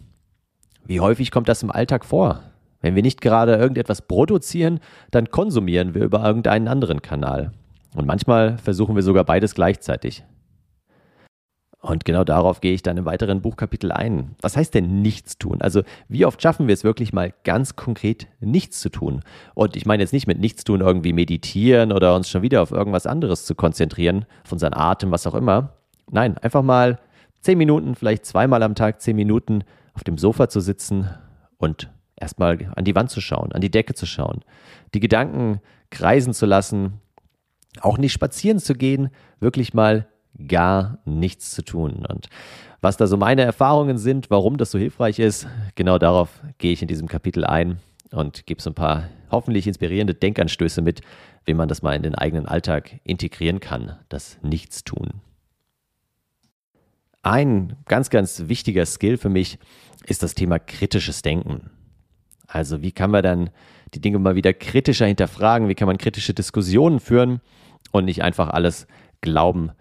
Wie 0.85 1.00
häufig 1.00 1.31
kommt 1.31 1.49
das 1.49 1.62
im 1.62 1.71
Alltag 1.71 2.05
vor? 2.05 2.43
Wenn 2.87 2.95
wir 2.95 3.02
nicht 3.02 3.21
gerade 3.21 3.57
irgendetwas 3.57 4.02
produzieren, 4.02 4.78
dann 5.11 5.28
konsumieren 5.33 5.93
wir 5.93 6.05
über 6.05 6.25
irgendeinen 6.25 6.69
anderen 6.69 7.02
Kanal. 7.02 7.50
Und 7.97 8.07
manchmal 8.07 8.59
versuchen 8.59 8.95
wir 8.95 9.02
sogar 9.02 9.25
beides 9.25 9.57
gleichzeitig. 9.57 10.23
Und 11.81 12.05
genau 12.05 12.23
darauf 12.23 12.61
gehe 12.61 12.75
ich 12.75 12.85
dann 12.85 12.97
im 12.97 13.05
weiteren 13.05 13.43
Buchkapitel 13.43 13.90
ein. 13.90 14.37
Was 14.40 14.57
heißt 14.57 14.73
denn 14.73 15.02
nichts 15.02 15.37
tun? 15.37 15.61
Also 15.62 15.83
wie 16.09 16.26
oft 16.26 16.40
schaffen 16.40 16.69
wir 16.69 16.75
es 16.75 16.85
wirklich 16.85 17.12
mal 17.12 17.35
ganz 17.43 17.75
konkret 17.75 18.28
nichts 18.38 18.81
zu 18.81 18.88
tun? 18.88 19.23
Und 19.55 19.75
ich 19.75 19.85
meine 19.85 20.05
jetzt 20.05 20.12
nicht 20.12 20.28
mit 20.28 20.38
nichts 20.38 20.62
tun 20.62 20.81
irgendwie 20.81 21.12
meditieren 21.12 21.90
oder 21.90 22.14
uns 22.14 22.31
schon 22.31 22.43
wieder 22.43 22.62
auf 22.62 22.71
irgendwas 22.71 23.07
anderes 23.07 23.47
zu 23.47 23.57
konzentrieren, 23.57 24.26
auf 24.45 24.52
unseren 24.52 24.75
Atem, 24.75 25.11
was 25.11 25.26
auch 25.26 25.35
immer. 25.35 25.73
Nein, 26.09 26.38
einfach 26.38 26.62
mal 26.62 27.00
zehn 27.40 27.59
Minuten, 27.59 27.97
vielleicht 27.97 28.26
zweimal 28.26 28.62
am 28.62 28.76
Tag 28.76 29.00
zehn 29.00 29.16
Minuten 29.16 29.64
auf 29.93 30.05
dem 30.05 30.19
Sofa 30.19 30.49
zu 30.49 30.61
sitzen 30.61 31.09
und 31.59 31.90
erstmal 32.16 32.73
an 32.75 32.85
die 32.85 32.94
Wand 32.94 33.11
zu 33.11 33.20
schauen, 33.20 33.52
an 33.52 33.61
die 33.61 33.70
Decke 33.70 33.94
zu 33.94 34.06
schauen, 34.06 34.42
die 34.94 35.00
Gedanken 35.00 35.61
kreisen 35.90 36.35
zu 36.35 36.46
lassen, 36.46 37.00
auch 37.80 37.99
nicht 37.99 38.12
spazieren 38.12 38.58
zu 38.58 38.75
gehen, 38.75 39.11
wirklich 39.40 39.75
mal 39.75 40.06
gar 40.49 40.99
nichts 41.04 41.50
zu 41.52 41.62
tun. 41.62 42.04
Und 42.06 42.28
was 42.80 42.96
da 42.96 43.06
so 43.06 43.16
meine 43.16 43.42
Erfahrungen 43.42 43.99
sind, 43.99 44.30
warum 44.30 44.56
das 44.56 44.70
so 44.70 44.78
hilfreich 44.78 45.18
ist, 45.18 45.46
genau 45.75 45.99
darauf 45.99 46.40
gehe 46.58 46.73
ich 46.73 46.82
in 46.82 46.88
diesem 46.88 47.08
Kapitel 47.08 47.44
ein 47.44 47.78
und 48.11 48.46
gebe 48.46 48.62
so 48.62 48.70
ein 48.70 48.75
paar 48.75 49.08
hoffentlich 49.30 49.66
inspirierende 49.66 50.14
Denkanstöße 50.14 50.82
mit, 50.82 51.00
wie 51.44 51.54
man 51.54 51.68
das 51.68 51.82
mal 51.82 51.94
in 51.94 52.02
den 52.02 52.14
eigenen 52.14 52.46
Alltag 52.46 53.00
integrieren 53.04 53.61
kann, 53.61 53.96
das 54.08 54.38
Nichtstun. 54.42 55.20
Ein 57.23 57.76
ganz, 57.87 58.11
ganz 58.11 58.44
wichtiger 58.46 58.87
Skill 58.87 59.16
für 59.16 59.28
mich 59.28 59.58
ist 60.06 60.23
das 60.23 60.35
Thema 60.35 60.58
kritisches 60.61 61.23
Denken. 61.23 61.70
Also 62.47 62.83
wie 62.83 62.93
kann 62.93 63.11
man 63.11 63.23
dann 63.23 63.50
die 63.95 64.00
Dinge 64.00 64.19
mal 64.19 64.35
wieder 64.35 64.53
kritischer 64.53 65.07
hinterfragen, 65.07 65.69
wie 65.69 65.75
kann 65.75 65.87
man 65.87 65.99
kritische 65.99 66.35
Diskussionen 66.35 67.00
führen 67.00 67.41
und 67.93 68.05
nicht 68.05 68.23
einfach 68.23 68.50
alles 68.50 68.87
glauben, 69.21 69.73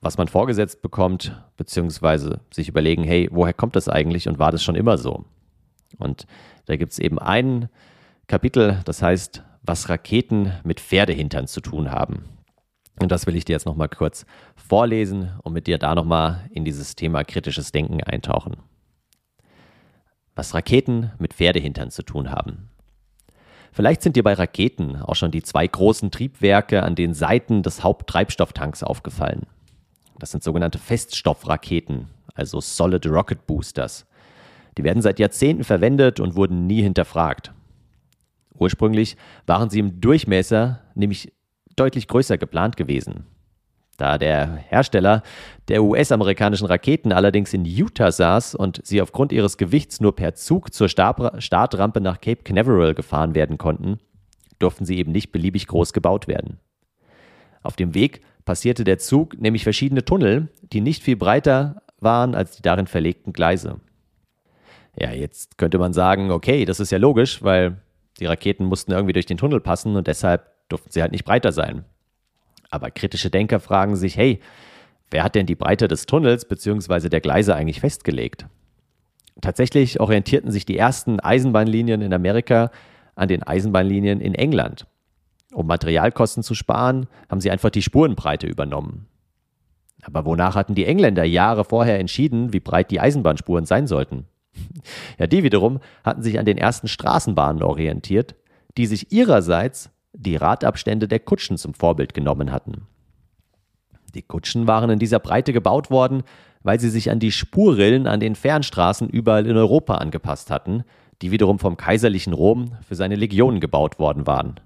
was 0.00 0.18
man 0.18 0.28
vorgesetzt 0.28 0.82
bekommt, 0.82 1.40
beziehungsweise 1.56 2.40
sich 2.52 2.68
überlegen, 2.68 3.04
hey, 3.04 3.28
woher 3.30 3.52
kommt 3.52 3.76
das 3.76 3.88
eigentlich 3.88 4.28
und 4.28 4.38
war 4.38 4.50
das 4.50 4.62
schon 4.62 4.74
immer 4.74 4.98
so? 4.98 5.24
Und 5.98 6.26
da 6.66 6.76
gibt 6.76 6.92
es 6.92 6.98
eben 6.98 7.18
ein 7.18 7.68
Kapitel, 8.26 8.80
das 8.84 9.02
heißt, 9.02 9.42
was 9.62 9.88
Raketen 9.88 10.52
mit 10.64 10.80
Pferdehintern 10.80 11.46
zu 11.46 11.60
tun 11.60 11.90
haben. 11.90 12.24
Und 13.00 13.12
das 13.12 13.26
will 13.26 13.36
ich 13.36 13.44
dir 13.44 13.52
jetzt 13.52 13.66
nochmal 13.66 13.88
kurz 13.88 14.26
vorlesen 14.56 15.32
und 15.42 15.52
mit 15.52 15.66
dir 15.66 15.78
da 15.78 15.94
nochmal 15.94 16.48
in 16.50 16.64
dieses 16.64 16.96
Thema 16.96 17.24
kritisches 17.24 17.72
Denken 17.72 18.02
eintauchen. 18.02 18.56
Was 20.40 20.54
Raketen 20.54 21.10
mit 21.18 21.34
Pferdehintern 21.34 21.90
zu 21.90 22.02
tun 22.02 22.30
haben. 22.30 22.70
Vielleicht 23.72 24.00
sind 24.00 24.16
dir 24.16 24.22
bei 24.22 24.32
Raketen 24.32 24.96
auch 24.96 25.14
schon 25.14 25.30
die 25.30 25.42
zwei 25.42 25.66
großen 25.66 26.10
Triebwerke 26.10 26.82
an 26.82 26.94
den 26.94 27.12
Seiten 27.12 27.62
des 27.62 27.84
Haupttreibstofftanks 27.84 28.82
aufgefallen. 28.82 29.42
Das 30.18 30.30
sind 30.30 30.42
sogenannte 30.42 30.78
Feststoffraketen, 30.78 32.08
also 32.34 32.58
Solid 32.58 33.04
Rocket 33.06 33.46
Boosters. 33.46 34.06
Die 34.78 34.82
werden 34.82 35.02
seit 35.02 35.18
Jahrzehnten 35.18 35.62
verwendet 35.62 36.20
und 36.20 36.36
wurden 36.36 36.66
nie 36.66 36.80
hinterfragt. 36.80 37.52
Ursprünglich 38.54 39.18
waren 39.44 39.68
sie 39.68 39.80
im 39.80 40.00
Durchmesser 40.00 40.80
nämlich 40.94 41.34
deutlich 41.76 42.08
größer 42.08 42.38
geplant 42.38 42.78
gewesen. 42.78 43.26
Da 44.00 44.16
der 44.16 44.56
Hersteller 44.56 45.22
der 45.68 45.82
US-amerikanischen 45.82 46.66
Raketen 46.66 47.12
allerdings 47.12 47.52
in 47.52 47.66
Utah 47.66 48.10
saß 48.10 48.54
und 48.54 48.80
sie 48.82 49.02
aufgrund 49.02 49.30
ihres 49.30 49.58
Gewichts 49.58 50.00
nur 50.00 50.16
per 50.16 50.34
Zug 50.34 50.72
zur 50.72 50.88
Startrampe 50.88 52.00
nach 52.00 52.22
Cape 52.22 52.42
Canaveral 52.42 52.94
gefahren 52.94 53.34
werden 53.34 53.58
konnten, 53.58 53.98
durften 54.58 54.86
sie 54.86 54.96
eben 54.96 55.12
nicht 55.12 55.32
beliebig 55.32 55.66
groß 55.66 55.92
gebaut 55.92 56.28
werden. 56.28 56.60
Auf 57.62 57.76
dem 57.76 57.94
Weg 57.94 58.22
passierte 58.46 58.84
der 58.84 58.96
Zug 58.96 59.38
nämlich 59.38 59.64
verschiedene 59.64 60.02
Tunnel, 60.02 60.48
die 60.62 60.80
nicht 60.80 61.02
viel 61.02 61.16
breiter 61.16 61.82
waren 61.98 62.34
als 62.34 62.56
die 62.56 62.62
darin 62.62 62.86
verlegten 62.86 63.34
Gleise. 63.34 63.80
Ja, 64.98 65.10
jetzt 65.12 65.58
könnte 65.58 65.76
man 65.78 65.92
sagen, 65.92 66.30
okay, 66.30 66.64
das 66.64 66.80
ist 66.80 66.90
ja 66.90 66.96
logisch, 66.96 67.42
weil 67.42 67.82
die 68.18 68.24
Raketen 68.24 68.64
mussten 68.64 68.92
irgendwie 68.92 69.12
durch 69.12 69.26
den 69.26 69.36
Tunnel 69.36 69.60
passen 69.60 69.94
und 69.94 70.06
deshalb 70.06 70.46
durften 70.70 70.90
sie 70.90 71.02
halt 71.02 71.12
nicht 71.12 71.26
breiter 71.26 71.52
sein. 71.52 71.84
Aber 72.70 72.90
kritische 72.90 73.30
Denker 73.30 73.60
fragen 73.60 73.96
sich, 73.96 74.16
hey, 74.16 74.40
wer 75.10 75.24
hat 75.24 75.34
denn 75.34 75.46
die 75.46 75.56
Breite 75.56 75.88
des 75.88 76.06
Tunnels 76.06 76.44
bzw. 76.44 77.08
der 77.08 77.20
Gleise 77.20 77.54
eigentlich 77.54 77.80
festgelegt? 77.80 78.46
Tatsächlich 79.40 80.00
orientierten 80.00 80.50
sich 80.50 80.66
die 80.66 80.76
ersten 80.76 81.18
Eisenbahnlinien 81.20 82.02
in 82.02 82.12
Amerika 82.12 82.70
an 83.14 83.28
den 83.28 83.42
Eisenbahnlinien 83.42 84.20
in 84.20 84.34
England. 84.34 84.86
Um 85.52 85.66
Materialkosten 85.66 86.42
zu 86.42 86.54
sparen, 86.54 87.06
haben 87.28 87.40
sie 87.40 87.50
einfach 87.50 87.70
die 87.70 87.82
Spurenbreite 87.82 88.46
übernommen. 88.46 89.06
Aber 90.02 90.24
wonach 90.24 90.54
hatten 90.54 90.74
die 90.74 90.86
Engländer 90.86 91.24
Jahre 91.24 91.64
vorher 91.64 91.98
entschieden, 91.98 92.52
wie 92.52 92.60
breit 92.60 92.90
die 92.90 93.00
Eisenbahnspuren 93.00 93.66
sein 93.66 93.86
sollten? 93.86 94.26
Ja, 95.18 95.26
die 95.26 95.42
wiederum 95.42 95.80
hatten 96.02 96.22
sich 96.22 96.38
an 96.38 96.46
den 96.46 96.58
ersten 96.58 96.88
Straßenbahnen 96.88 97.62
orientiert, 97.62 98.34
die 98.78 98.86
sich 98.86 99.12
ihrerseits 99.12 99.90
die 100.12 100.36
Radabstände 100.36 101.08
der 101.08 101.20
Kutschen 101.20 101.56
zum 101.56 101.74
Vorbild 101.74 102.14
genommen 102.14 102.52
hatten. 102.52 102.86
Die 104.14 104.22
Kutschen 104.22 104.66
waren 104.66 104.90
in 104.90 104.98
dieser 104.98 105.20
Breite 105.20 105.52
gebaut 105.52 105.90
worden, 105.90 106.22
weil 106.62 106.80
sie 106.80 106.90
sich 106.90 107.10
an 107.10 107.20
die 107.20 107.32
Spurrillen 107.32 108.06
an 108.06 108.20
den 108.20 108.34
Fernstraßen 108.34 109.08
überall 109.08 109.46
in 109.46 109.56
Europa 109.56 109.96
angepasst 109.96 110.50
hatten, 110.50 110.84
die 111.22 111.30
wiederum 111.30 111.58
vom 111.58 111.76
kaiserlichen 111.76 112.32
Rom 112.32 112.72
für 112.86 112.94
seine 112.94 113.14
Legionen 113.14 113.60
gebaut 113.60 113.98
worden 113.98 114.26
waren. 114.26 114.60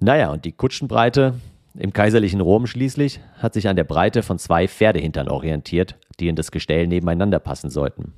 Naja, 0.00 0.32
und 0.32 0.44
die 0.44 0.52
Kutschenbreite 0.52 1.34
im 1.76 1.92
kaiserlichen 1.92 2.40
Rom 2.40 2.66
schließlich 2.66 3.20
hat 3.38 3.54
sich 3.54 3.68
an 3.68 3.76
der 3.76 3.84
Breite 3.84 4.22
von 4.22 4.38
zwei 4.38 4.68
Pferdehintern 4.68 5.28
orientiert, 5.28 5.96
die 6.20 6.28
in 6.28 6.36
das 6.36 6.50
Gestell 6.50 6.86
nebeneinander 6.86 7.38
passen 7.38 7.70
sollten. 7.70 8.12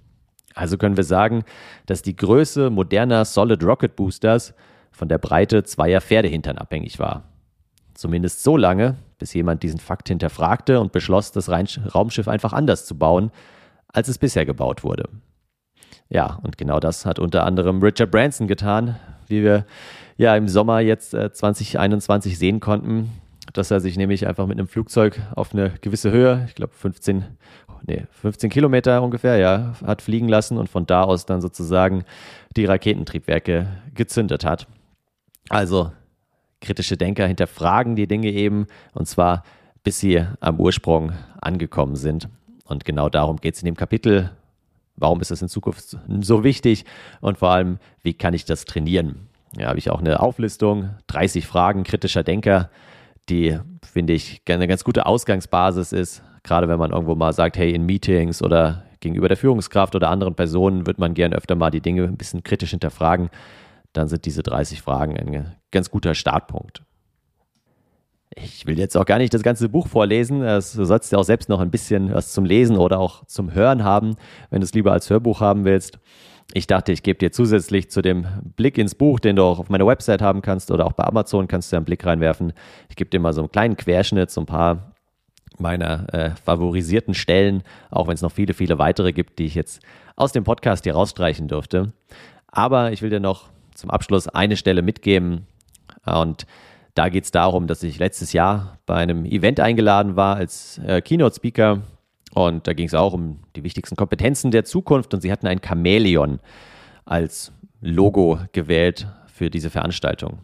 Also 0.55 0.79
können 0.79 0.97
wir 0.97 1.05
sagen, 1.05 1.45
dass 1.87 2.03
die 2.03 2.16
Größe 2.16 2.71
moderner 2.71 3.25
Solid 3.25 3.62
Rocket 3.62 3.97
Boosters 3.97 4.55
von 4.97 5.09
der 5.09 5.19
Breite 5.19 5.63
zweier 5.63 6.01
Pferdehintern 6.01 6.57
abhängig 6.57 6.99
war. 6.99 7.25
Zumindest 7.93 8.43
so 8.43 8.57
lange, 8.57 8.97
bis 9.19 9.35
jemand 9.35 9.63
diesen 9.63 9.79
Fakt 9.79 10.09
hinterfragte 10.09 10.81
und 10.81 10.91
beschloss, 10.91 11.33
das 11.33 11.51
Raumschiff 11.51 12.29
einfach 12.29 12.55
anders 12.55 12.87
zu 12.87 12.97
bauen, 12.97 13.31
als 13.89 14.09
es 14.09 14.17
bisher 14.17 14.47
gebaut 14.47 14.85
wurde. 14.85 15.11
Ja, 16.09 16.39
und 16.43 16.57
genau 16.57 16.81
das 16.81 17.05
hat 17.05 17.19
unter 17.19 17.45
anderem 17.45 17.83
Richard 17.83 18.11
Branson 18.11 18.49
getan, 18.49 18.97
wie 19.29 19.43
wir 19.43 19.67
ja 20.17 20.35
im 20.35 20.49
Sommer 20.49 20.81
jetzt 20.81 21.13
äh, 21.13 21.31
2021 21.31 22.39
sehen 22.39 22.61
konnten, 22.61 23.11
dass 23.53 23.71
er 23.71 23.81
sich 23.81 23.99
nämlich 23.99 24.27
einfach 24.27 24.47
mit 24.47 24.59
einem 24.59 24.69
Flugzeug 24.69 25.21
auf 25.35 25.53
eine 25.53 25.73
gewisse 25.83 26.11
Höhe, 26.11 26.45
ich 26.47 26.55
glaube 26.55 26.73
15, 26.73 27.25
nee, 27.87 28.05
15 28.13 28.49
Kilometer 28.49 29.03
ungefähr, 29.03 29.37
ja, 29.37 29.75
hat 29.85 30.01
fliegen 30.01 30.29
lassen 30.29 30.57
und 30.57 30.71
von 30.71 30.87
da 30.87 31.03
aus 31.03 31.27
dann 31.27 31.43
sozusagen 31.43 32.05
die 32.57 32.65
Raketentriebwerke 32.65 33.67
gezündet 33.95 34.45
hat. 34.47 34.67
Also 35.49 35.93
kritische 36.61 36.97
Denker 36.97 37.27
hinterfragen 37.27 37.97
die 37.97 38.07
Dinge 38.07 38.31
eben 38.31 38.67
und 38.95 39.07
zwar 39.07 39.43
bis 39.87 40.01
sie 40.01 40.21
am 40.41 40.59
Ursprung 40.59 41.13
angekommen 41.41 41.95
sind. 41.95 42.29
Und 42.65 42.85
genau 42.85 43.09
darum 43.09 43.37
geht 43.37 43.55
es 43.55 43.63
in 43.63 43.67
dem 43.67 43.77
Kapitel. 43.77 44.33
Warum 44.97 45.21
ist 45.21 45.31
das 45.31 45.43
in 45.43 45.49
Zukunft 45.49 45.97
so 46.23 46.43
wichtig 46.43 46.85
und 47.21 47.39
vor 47.39 47.51
allem, 47.51 47.79
wie 48.03 48.13
kann 48.13 48.35
ich 48.35 48.45
das 48.45 48.65
trainieren? 48.65 49.29
Ja, 49.57 49.69
habe 49.69 49.79
ich 49.79 49.89
auch 49.91 50.01
eine 50.01 50.19
Auflistung, 50.19 50.91
30 51.07 51.47
Fragen 51.47 51.85
kritischer 51.85 52.25
Denker, 52.25 52.69
die, 53.29 53.61
finde 53.85 54.15
ich, 54.15 54.43
eine 54.49 54.67
ganz 54.67 54.83
gute 54.83 55.07
Ausgangsbasis 55.07 55.93
ist, 55.93 56.25
gerade 56.43 56.67
wenn 56.67 56.81
man 56.81 56.91
irgendwo 56.91 57.15
mal 57.15 57.33
sagt, 57.33 57.57
hey, 57.57 57.73
in 57.73 57.87
Meetings 57.87 58.43
oder 58.43 58.83
gegenüber 58.99 59.29
der 59.29 59.37
Führungskraft 59.37 59.95
oder 59.95 60.11
anderen 60.11 60.35
Personen 60.35 60.89
wird 60.89 60.99
man 60.99 61.15
gern 61.15 61.33
öfter 61.33 61.55
mal 61.55 61.71
die 61.71 61.81
Dinge 61.81 62.03
ein 62.03 62.17
bisschen 62.17 62.43
kritisch 62.43 62.71
hinterfragen. 62.71 63.31
Dann 63.97 64.09
sind 64.09 64.27
diese 64.27 64.43
30 64.43 64.83
Fragen 64.83 65.17
ein 65.17 65.57
ganz 65.71 65.91
guter 65.91 66.15
Startpunkt. 66.15 66.83
Ich 68.35 68.67
will 68.67 68.79
jetzt 68.79 68.97
auch 68.97 69.07
gar 69.07 69.19
nicht 69.19 69.33
das 69.33 69.43
ganze 69.43 69.71
Buch 69.71 69.87
vorlesen. 69.87 70.41
Du 70.41 70.61
sollst 70.61 71.13
ja 71.13 71.19
auch 71.19 71.25
selbst 71.25 71.49
noch 71.49 71.61
ein 71.61 71.71
bisschen 71.71 72.13
was 72.13 72.33
zum 72.33 72.45
Lesen 72.45 72.77
oder 72.77 72.99
auch 72.99 73.25
zum 73.25 73.55
Hören 73.55 73.85
haben, 73.85 74.17
wenn 74.51 74.61
du 74.61 74.65
es 74.65 74.75
lieber 74.75 74.93
als 74.93 75.09
Hörbuch 75.09 75.41
haben 75.41 75.65
willst. 75.65 75.99
Ich 76.53 76.67
dachte, 76.67 76.93
ich 76.93 77.03
gebe 77.03 77.19
dir 77.19 77.33
zusätzlich 77.33 77.91
zu 77.91 78.03
dem 78.03 78.27
Blick 78.57 78.77
ins 78.77 78.95
Buch, 78.95 79.19
den 79.19 79.37
du 79.37 79.43
auch 79.43 79.59
auf 79.59 79.71
meiner 79.71 79.87
Website 79.87 80.21
haben 80.21 80.43
kannst 80.43 80.71
oder 80.71 80.85
auch 80.85 80.93
bei 80.93 81.05
Amazon 81.05 81.49
kannst 81.49 81.73
du 81.73 81.77
einen 81.77 81.87
Blick 81.87 82.05
reinwerfen. 82.05 82.53
Ich 82.91 82.97
gebe 82.97 83.09
dir 83.09 83.19
mal 83.19 83.33
so 83.33 83.41
einen 83.41 83.51
kleinen 83.51 83.77
Querschnitt, 83.77 84.31
so 84.31 84.43
ein 84.43 84.47
paar 84.47 84.93
meiner 85.59 86.13
äh, 86.13 86.31
favorisierten 86.45 87.15
Stellen, 87.15 87.63
auch 87.91 88.07
wenn 88.07 88.15
es 88.15 88.23
noch 88.23 88.33
viele, 88.33 88.53
viele 88.53 88.79
weitere 88.79 89.13
gibt, 89.13 89.39
die 89.39 89.47
ich 89.47 89.55
jetzt 89.55 89.81
aus 90.15 90.33
dem 90.33 90.45
Podcast 90.45 90.85
hier 90.85 90.95
rausstreichen 90.95 91.49
dürfte. 91.49 91.95
Aber 92.49 92.93
ich 92.93 93.01
will 93.01 93.11
dir 93.11 93.21
noch 93.21 93.49
zum 93.77 93.91
Abschluss 93.91 94.29
eine 94.29 94.57
Stelle 94.57 94.83
mitgeben 94.83 95.47
und 96.05 96.47
da 96.95 97.11
geht 97.11 97.25
es 97.25 97.31
darum, 97.31 97.67
dass 97.67 97.83
ich 97.83 97.99
letztes 97.99 98.33
Jahr 98.33 98.79
bei 98.87 98.97
einem 98.97 99.27
Event 99.27 99.61
eingeladen 99.61 100.17
war 100.17 100.37
als 100.37 100.79
äh, 100.79 101.03
Keynote-Speaker 101.03 101.83
und 102.33 102.67
da 102.67 102.73
ging 102.73 102.87
es 102.87 102.95
auch 102.95 103.12
um 103.12 103.41
die 103.55 103.65
wichtigsten 103.65 103.97
Kompetenzen 103.97 104.51
der 104.51 104.65
Zukunft 104.65 105.12
und 105.12 105.21
sie 105.21 105.31
hatten 105.31 105.47
ein 105.47 105.61
Chamäleon 105.62 106.41
als 107.05 107.53
Logo 107.81 108.41
gewählt 108.53 109.07
für 109.27 109.51
diese 109.51 109.71
Veranstaltung. 109.71 110.39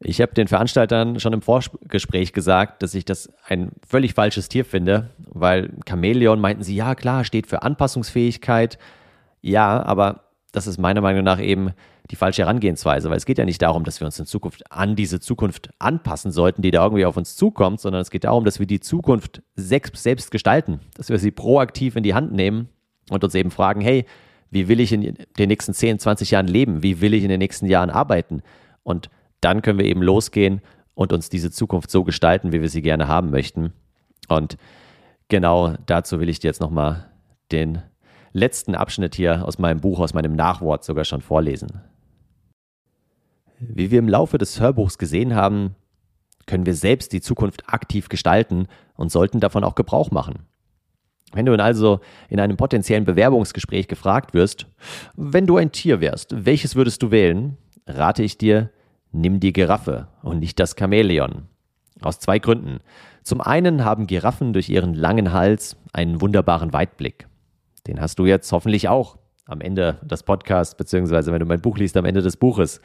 Ich 0.00 0.20
habe 0.20 0.32
den 0.32 0.48
Veranstaltern 0.48 1.18
schon 1.18 1.32
im 1.32 1.42
Vorgespräch 1.42 2.32
gesagt, 2.32 2.82
dass 2.82 2.94
ich 2.94 3.04
das 3.04 3.32
ein 3.46 3.72
völlig 3.86 4.14
falsches 4.14 4.48
Tier 4.48 4.64
finde, 4.64 5.10
weil 5.18 5.74
Chamäleon 5.88 6.40
meinten 6.40 6.62
sie, 6.62 6.76
ja 6.76 6.94
klar, 6.94 7.24
steht 7.24 7.48
für 7.48 7.62
Anpassungsfähigkeit. 7.62 8.78
Ja, 9.40 9.82
aber 9.82 10.24
das 10.52 10.66
ist 10.66 10.78
meiner 10.78 11.00
Meinung 11.00 11.24
nach 11.24 11.40
eben 11.40 11.72
die 12.10 12.16
falsche 12.16 12.42
Herangehensweise, 12.42 13.10
weil 13.10 13.16
es 13.18 13.26
geht 13.26 13.38
ja 13.38 13.44
nicht 13.44 13.60
darum, 13.60 13.84
dass 13.84 14.00
wir 14.00 14.06
uns 14.06 14.18
in 14.18 14.26
Zukunft 14.26 14.70
an 14.72 14.96
diese 14.96 15.20
Zukunft 15.20 15.70
anpassen 15.78 16.32
sollten, 16.32 16.62
die 16.62 16.70
da 16.70 16.82
irgendwie 16.82 17.04
auf 17.04 17.16
uns 17.16 17.36
zukommt, 17.36 17.80
sondern 17.80 18.00
es 18.00 18.10
geht 18.10 18.24
darum, 18.24 18.44
dass 18.44 18.58
wir 18.58 18.66
die 18.66 18.80
Zukunft 18.80 19.42
selbst 19.56 20.30
gestalten, 20.30 20.80
dass 20.94 21.10
wir 21.10 21.18
sie 21.18 21.30
proaktiv 21.30 21.96
in 21.96 22.02
die 22.02 22.14
Hand 22.14 22.32
nehmen 22.32 22.68
und 23.10 23.24
uns 23.24 23.34
eben 23.34 23.50
fragen, 23.50 23.80
hey, 23.80 24.06
wie 24.50 24.68
will 24.68 24.80
ich 24.80 24.92
in 24.92 25.14
den 25.38 25.48
nächsten 25.48 25.74
10, 25.74 25.98
20 25.98 26.30
Jahren 26.30 26.46
leben? 26.46 26.82
Wie 26.82 27.00
will 27.00 27.12
ich 27.12 27.22
in 27.22 27.28
den 27.28 27.38
nächsten 27.38 27.66
Jahren 27.66 27.90
arbeiten? 27.90 28.42
Und 28.82 29.10
dann 29.40 29.60
können 29.60 29.78
wir 29.78 29.86
eben 29.86 30.02
losgehen 30.02 30.62
und 30.94 31.12
uns 31.12 31.28
diese 31.28 31.50
Zukunft 31.50 31.90
so 31.90 32.04
gestalten, 32.04 32.52
wie 32.52 32.62
wir 32.62 32.70
sie 32.70 32.82
gerne 32.82 33.08
haben 33.08 33.30
möchten. 33.30 33.72
Und 34.28 34.56
genau 35.28 35.74
dazu 35.86 36.20
will 36.20 36.30
ich 36.30 36.40
dir 36.40 36.48
jetzt 36.48 36.60
nochmal 36.60 37.10
den 37.52 37.82
letzten 38.32 38.74
Abschnitt 38.74 39.14
hier 39.14 39.46
aus 39.46 39.58
meinem 39.58 39.80
Buch, 39.80 40.00
aus 40.00 40.14
meinem 40.14 40.34
Nachwort 40.34 40.84
sogar 40.84 41.04
schon 41.04 41.20
vorlesen. 41.20 41.82
Wie 43.60 43.90
wir 43.90 43.98
im 43.98 44.08
Laufe 44.08 44.38
des 44.38 44.60
Hörbuchs 44.60 44.98
gesehen 44.98 45.34
haben, 45.34 45.74
können 46.46 46.66
wir 46.66 46.74
selbst 46.74 47.12
die 47.12 47.20
Zukunft 47.20 47.64
aktiv 47.68 48.08
gestalten 48.08 48.66
und 48.94 49.12
sollten 49.12 49.40
davon 49.40 49.64
auch 49.64 49.74
Gebrauch 49.74 50.10
machen. 50.10 50.46
Wenn 51.32 51.44
du 51.44 51.52
also 51.62 52.00
in 52.30 52.40
einem 52.40 52.56
potenziellen 52.56 53.04
Bewerbungsgespräch 53.04 53.86
gefragt 53.86 54.32
wirst, 54.32 54.66
wenn 55.14 55.46
du 55.46 55.58
ein 55.58 55.72
Tier 55.72 56.00
wärst, 56.00 56.46
welches 56.46 56.74
würdest 56.74 57.02
du 57.02 57.10
wählen, 57.10 57.58
rate 57.86 58.22
ich 58.22 58.38
dir, 58.38 58.70
nimm 59.12 59.40
die 59.40 59.52
Giraffe 59.52 60.08
und 60.22 60.38
nicht 60.38 60.58
das 60.58 60.74
Chamäleon. 60.78 61.48
Aus 62.00 62.18
zwei 62.18 62.38
Gründen. 62.38 62.78
Zum 63.22 63.40
einen 63.40 63.84
haben 63.84 64.06
Giraffen 64.06 64.52
durch 64.52 64.70
ihren 64.70 64.94
langen 64.94 65.32
Hals 65.32 65.76
einen 65.92 66.20
wunderbaren 66.20 66.72
Weitblick. 66.72 67.26
Den 67.86 68.00
hast 68.00 68.18
du 68.18 68.26
jetzt 68.26 68.50
hoffentlich 68.52 68.88
auch 68.88 69.18
am 69.44 69.60
Ende 69.60 69.98
des 70.02 70.22
Podcasts, 70.22 70.76
beziehungsweise 70.76 71.32
wenn 71.32 71.40
du 71.40 71.46
mein 71.46 71.60
Buch 71.60 71.76
liest, 71.78 71.96
am 71.96 72.04
Ende 72.04 72.22
des 72.22 72.36
Buches. 72.36 72.80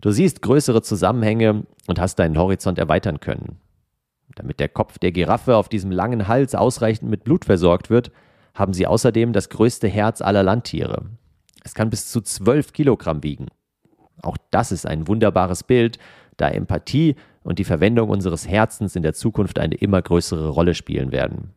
Du 0.00 0.10
siehst 0.10 0.42
größere 0.42 0.82
Zusammenhänge 0.82 1.64
und 1.86 2.00
hast 2.00 2.18
deinen 2.18 2.38
Horizont 2.38 2.78
erweitern 2.78 3.20
können. 3.20 3.58
Damit 4.34 4.60
der 4.60 4.68
Kopf 4.68 4.98
der 4.98 5.12
Giraffe 5.12 5.56
auf 5.56 5.68
diesem 5.68 5.90
langen 5.90 6.28
Hals 6.28 6.54
ausreichend 6.54 7.10
mit 7.10 7.24
Blut 7.24 7.44
versorgt 7.44 7.90
wird, 7.90 8.10
haben 8.54 8.74
sie 8.74 8.86
außerdem 8.86 9.32
das 9.32 9.48
größte 9.48 9.88
Herz 9.88 10.20
aller 10.20 10.42
Landtiere. 10.42 11.06
Es 11.64 11.74
kann 11.74 11.90
bis 11.90 12.10
zu 12.10 12.20
12 12.20 12.72
Kilogramm 12.72 13.22
wiegen. 13.22 13.46
Auch 14.22 14.36
das 14.50 14.72
ist 14.72 14.86
ein 14.86 15.08
wunderbares 15.08 15.62
Bild, 15.62 15.98
da 16.36 16.48
Empathie 16.48 17.16
und 17.42 17.58
die 17.58 17.64
Verwendung 17.64 18.08
unseres 18.08 18.48
Herzens 18.48 18.96
in 18.96 19.02
der 19.02 19.14
Zukunft 19.14 19.58
eine 19.58 19.74
immer 19.74 20.02
größere 20.02 20.48
Rolle 20.48 20.74
spielen 20.74 21.12
werden. 21.12 21.52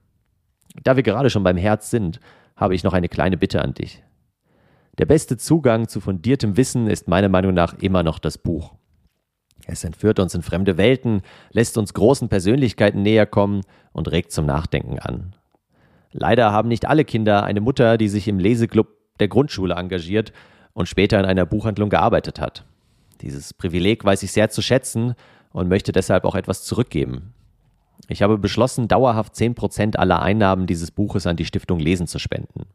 Da 0.84 0.96
wir 0.96 1.04
gerade 1.04 1.30
schon 1.30 1.44
beim 1.44 1.58
Herz 1.58 1.90
sind, 1.90 2.20
habe 2.56 2.76
ich 2.76 2.84
noch 2.84 2.94
eine 2.94 3.10
kleine 3.10 3.38
Bitte 3.38 3.62
an 3.62 3.74
dich. 3.74 4.04
Der 5.00 5.06
beste 5.06 5.38
Zugang 5.38 5.88
zu 5.88 6.02
fundiertem 6.02 6.58
Wissen 6.58 6.88
ist 6.88 7.08
meiner 7.08 7.30
Meinung 7.30 7.54
nach 7.54 7.74
immer 7.76 8.04
noch 8.04 8.20
das 8.20 8.38
Buch. 8.38 8.74
Es 9.66 9.86
entführt 9.86 10.20
uns 10.20 10.36
in 10.36 10.42
fremde 10.42 10.76
Welten, 10.76 11.22
lässt 11.52 11.78
uns 11.78 11.94
großen 11.94 12.28
Persönlichkeiten 12.28 13.02
näher 13.02 13.26
kommen 13.26 13.62
und 13.94 14.12
regt 14.12 14.34
zum 14.34 14.46
Nachdenken 14.46 15.00
an. 15.00 15.36
Leider 16.12 16.52
haben 16.52 16.68
nicht 16.68 16.86
alle 16.86 17.06
Kinder 17.06 17.44
eine 17.44 17.62
Mutter, 17.62 17.98
die 17.98 18.10
sich 18.10 18.28
im 18.28 18.40
Leseklub 18.40 18.90
der 19.22 19.30
Grundschule 19.30 19.76
engagiert 19.76 20.34
und 20.74 20.90
später 20.90 21.18
in 21.18 21.26
einer 21.26 21.46
Buchhandlung 21.46 21.90
gearbeitet 21.90 22.42
hat. 22.42 22.66
Dieses 23.22 23.54
Privileg 23.54 24.04
weiß 24.04 24.22
ich 24.24 24.34
sehr 24.34 24.50
zu 24.50 24.62
schätzen 24.62 25.14
und 25.52 25.70
möchte 25.70 25.94
deshalb 25.94 26.26
auch 26.26 26.36
etwas 26.36 26.64
zurückgeben. 26.66 27.34
Ich 28.10 28.22
habe 28.22 28.38
beschlossen, 28.38 28.90
dauerhaft 28.90 29.34
10% 29.34 29.96
aller 29.96 30.22
Einnahmen 30.22 30.68
dieses 30.68 30.92
Buches 30.92 31.26
an 31.26 31.38
die 31.38 31.46
Stiftung 31.46 31.80
Lesen 31.80 32.08
zu 32.08 32.20
spenden. 32.20 32.66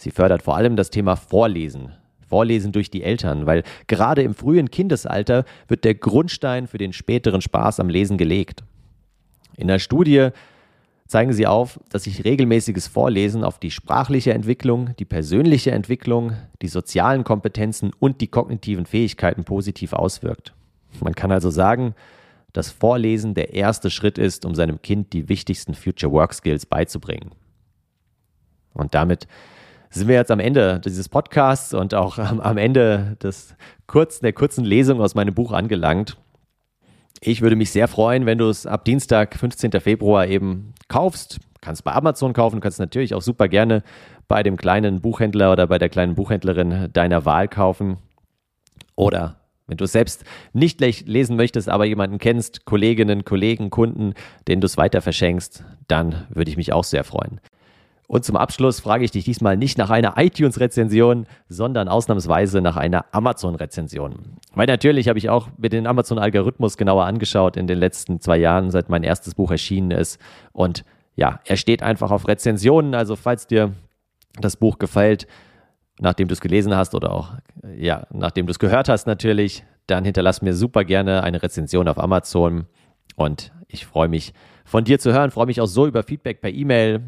Sie 0.00 0.10
fördert 0.10 0.40
vor 0.40 0.56
allem 0.56 0.76
das 0.76 0.88
Thema 0.88 1.14
Vorlesen. 1.14 1.92
Vorlesen 2.26 2.72
durch 2.72 2.90
die 2.90 3.02
Eltern, 3.02 3.44
weil 3.44 3.64
gerade 3.86 4.22
im 4.22 4.32
frühen 4.32 4.70
Kindesalter 4.70 5.44
wird 5.68 5.84
der 5.84 5.94
Grundstein 5.94 6.66
für 6.66 6.78
den 6.78 6.94
späteren 6.94 7.42
Spaß 7.42 7.80
am 7.80 7.90
Lesen 7.90 8.16
gelegt. 8.16 8.64
In 9.58 9.68
der 9.68 9.78
Studie 9.78 10.30
zeigen 11.06 11.34
sie 11.34 11.46
auf, 11.46 11.78
dass 11.90 12.04
sich 12.04 12.24
regelmäßiges 12.24 12.86
Vorlesen 12.88 13.44
auf 13.44 13.58
die 13.58 13.70
sprachliche 13.70 14.32
Entwicklung, 14.32 14.96
die 14.98 15.04
persönliche 15.04 15.72
Entwicklung, 15.72 16.32
die 16.62 16.68
sozialen 16.68 17.22
Kompetenzen 17.22 17.90
und 17.98 18.22
die 18.22 18.28
kognitiven 18.28 18.86
Fähigkeiten 18.86 19.44
positiv 19.44 19.92
auswirkt. 19.92 20.54
Man 21.00 21.14
kann 21.14 21.30
also 21.30 21.50
sagen, 21.50 21.94
dass 22.54 22.70
Vorlesen 22.70 23.34
der 23.34 23.52
erste 23.52 23.90
Schritt 23.90 24.16
ist, 24.16 24.46
um 24.46 24.54
seinem 24.54 24.80
Kind 24.80 25.12
die 25.12 25.28
wichtigsten 25.28 25.74
Future 25.74 26.10
Work 26.10 26.32
Skills 26.32 26.64
beizubringen. 26.64 27.32
Und 28.72 28.94
damit 28.94 29.26
sind 29.90 30.08
wir 30.08 30.14
jetzt 30.14 30.30
am 30.30 30.40
Ende 30.40 30.80
dieses 30.80 31.08
Podcasts 31.08 31.74
und 31.74 31.94
auch 31.94 32.18
am 32.18 32.56
Ende 32.56 33.16
des 33.22 33.54
kurzen, 33.86 34.24
der 34.24 34.32
kurzen 34.32 34.64
Lesung 34.64 35.00
aus 35.00 35.14
meinem 35.14 35.34
Buch 35.34 35.52
angelangt. 35.52 36.16
Ich 37.20 37.42
würde 37.42 37.56
mich 37.56 37.70
sehr 37.70 37.88
freuen, 37.88 38.24
wenn 38.24 38.38
du 38.38 38.48
es 38.48 38.66
ab 38.66 38.84
Dienstag, 38.84 39.36
15. 39.36 39.72
Februar 39.80 40.26
eben 40.26 40.72
kaufst. 40.88 41.38
Kannst 41.60 41.84
bei 41.84 41.92
Amazon 41.92 42.32
kaufen, 42.32 42.60
kannst 42.60 42.78
natürlich 42.78 43.14
auch 43.14 43.20
super 43.20 43.48
gerne 43.48 43.82
bei 44.28 44.42
dem 44.42 44.56
kleinen 44.56 45.02
Buchhändler 45.02 45.52
oder 45.52 45.66
bei 45.66 45.76
der 45.76 45.90
kleinen 45.90 46.14
Buchhändlerin 46.14 46.88
deiner 46.92 47.26
Wahl 47.26 47.48
kaufen. 47.48 47.98
Oder 48.96 49.36
wenn 49.66 49.76
du 49.76 49.84
es 49.84 49.92
selbst 49.92 50.24
nicht 50.54 50.80
lesen 50.80 51.36
möchtest, 51.36 51.68
aber 51.68 51.84
jemanden 51.84 52.18
kennst, 52.18 52.64
Kolleginnen, 52.64 53.24
Kollegen, 53.24 53.70
Kunden, 53.70 54.14
denen 54.48 54.62
du 54.62 54.66
es 54.66 54.78
weiter 54.78 55.02
verschenkst, 55.02 55.64
dann 55.86 56.26
würde 56.30 56.50
ich 56.50 56.56
mich 56.56 56.72
auch 56.72 56.84
sehr 56.84 57.04
freuen. 57.04 57.40
Und 58.10 58.24
zum 58.24 58.34
Abschluss 58.34 58.80
frage 58.80 59.04
ich 59.04 59.12
dich 59.12 59.24
diesmal 59.24 59.56
nicht 59.56 59.78
nach 59.78 59.88
einer 59.88 60.14
iTunes-Rezension, 60.16 61.26
sondern 61.48 61.86
ausnahmsweise 61.86 62.60
nach 62.60 62.76
einer 62.76 63.04
Amazon-Rezension. 63.12 64.36
Weil 64.52 64.66
natürlich 64.66 65.06
habe 65.06 65.20
ich 65.20 65.30
auch 65.30 65.46
mir 65.58 65.68
den 65.68 65.86
Amazon-Algorithmus 65.86 66.76
genauer 66.76 67.04
angeschaut 67.04 67.56
in 67.56 67.68
den 67.68 67.78
letzten 67.78 68.20
zwei 68.20 68.36
Jahren, 68.36 68.72
seit 68.72 68.88
mein 68.88 69.04
erstes 69.04 69.36
Buch 69.36 69.52
erschienen 69.52 69.92
ist. 69.92 70.20
Und 70.50 70.84
ja, 71.14 71.38
er 71.44 71.56
steht 71.56 71.84
einfach 71.84 72.10
auf 72.10 72.26
Rezensionen. 72.26 72.96
Also 72.96 73.14
falls 73.14 73.46
dir 73.46 73.74
das 74.40 74.56
Buch 74.56 74.80
gefällt, 74.80 75.28
nachdem 76.00 76.26
du 76.26 76.32
es 76.32 76.40
gelesen 76.40 76.74
hast 76.74 76.96
oder 76.96 77.12
auch 77.12 77.34
ja, 77.76 78.08
nachdem 78.12 78.46
du 78.46 78.50
es 78.50 78.58
gehört 78.58 78.88
hast 78.88 79.06
natürlich, 79.06 79.62
dann 79.86 80.04
hinterlass 80.04 80.42
mir 80.42 80.54
super 80.54 80.82
gerne 80.84 81.22
eine 81.22 81.44
Rezension 81.44 81.86
auf 81.86 82.00
Amazon. 82.00 82.66
Und 83.14 83.52
ich 83.68 83.86
freue 83.86 84.08
mich 84.08 84.32
von 84.64 84.82
dir 84.82 84.98
zu 84.98 85.12
hören, 85.12 85.30
freue 85.30 85.46
mich 85.46 85.60
auch 85.60 85.66
so 85.66 85.86
über 85.86 86.02
Feedback 86.02 86.40
per 86.40 86.50
E-Mail 86.50 87.02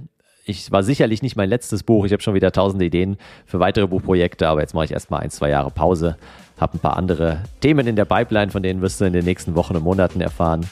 ich 0.44 0.72
war 0.72 0.82
sicherlich 0.82 1.22
nicht 1.22 1.36
mein 1.36 1.48
letztes 1.48 1.82
Buch. 1.82 2.04
Ich 2.04 2.12
habe 2.12 2.22
schon 2.22 2.34
wieder 2.34 2.52
tausende 2.52 2.84
Ideen 2.84 3.16
für 3.46 3.60
weitere 3.60 3.86
Buchprojekte, 3.86 4.48
aber 4.48 4.60
jetzt 4.60 4.74
mache 4.74 4.86
ich 4.86 4.92
erstmal 4.92 5.20
ein, 5.20 5.30
zwei 5.30 5.50
Jahre 5.50 5.70
Pause. 5.70 6.16
Habe 6.58 6.76
ein 6.76 6.80
paar 6.80 6.96
andere 6.96 7.42
Themen 7.60 7.86
in 7.86 7.96
der 7.96 8.04
Pipeline, 8.04 8.50
von 8.50 8.62
denen 8.62 8.82
wirst 8.82 9.00
du 9.00 9.04
in 9.04 9.12
den 9.12 9.24
nächsten 9.24 9.54
Wochen 9.54 9.76
und 9.76 9.84
Monaten 9.84 10.20
erfahren. 10.20 10.68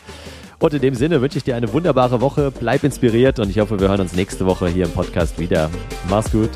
Und 0.59 0.75
in 0.75 0.81
dem 0.81 0.95
Sinne 0.95 1.23
wünsche 1.23 1.39
ich 1.39 1.45
dir 1.45 1.57
eine 1.57 1.73
wunderbare 1.73 2.21
Woche. 2.21 2.51
Bleib 2.51 2.85
inspiriert 2.85 3.39
und 3.39 3.49
ich 3.49 3.59
hoffe, 3.61 3.81
wir 3.81 3.89
hören 3.89 4.01
uns 4.01 4.13
nächste 4.13 4.45
Woche 4.45 4.69
hier 4.69 4.85
im 4.85 4.93
Podcast 4.93 5.39
wieder. 5.39 5.71
Mach's 6.09 6.31
gut. 6.31 6.51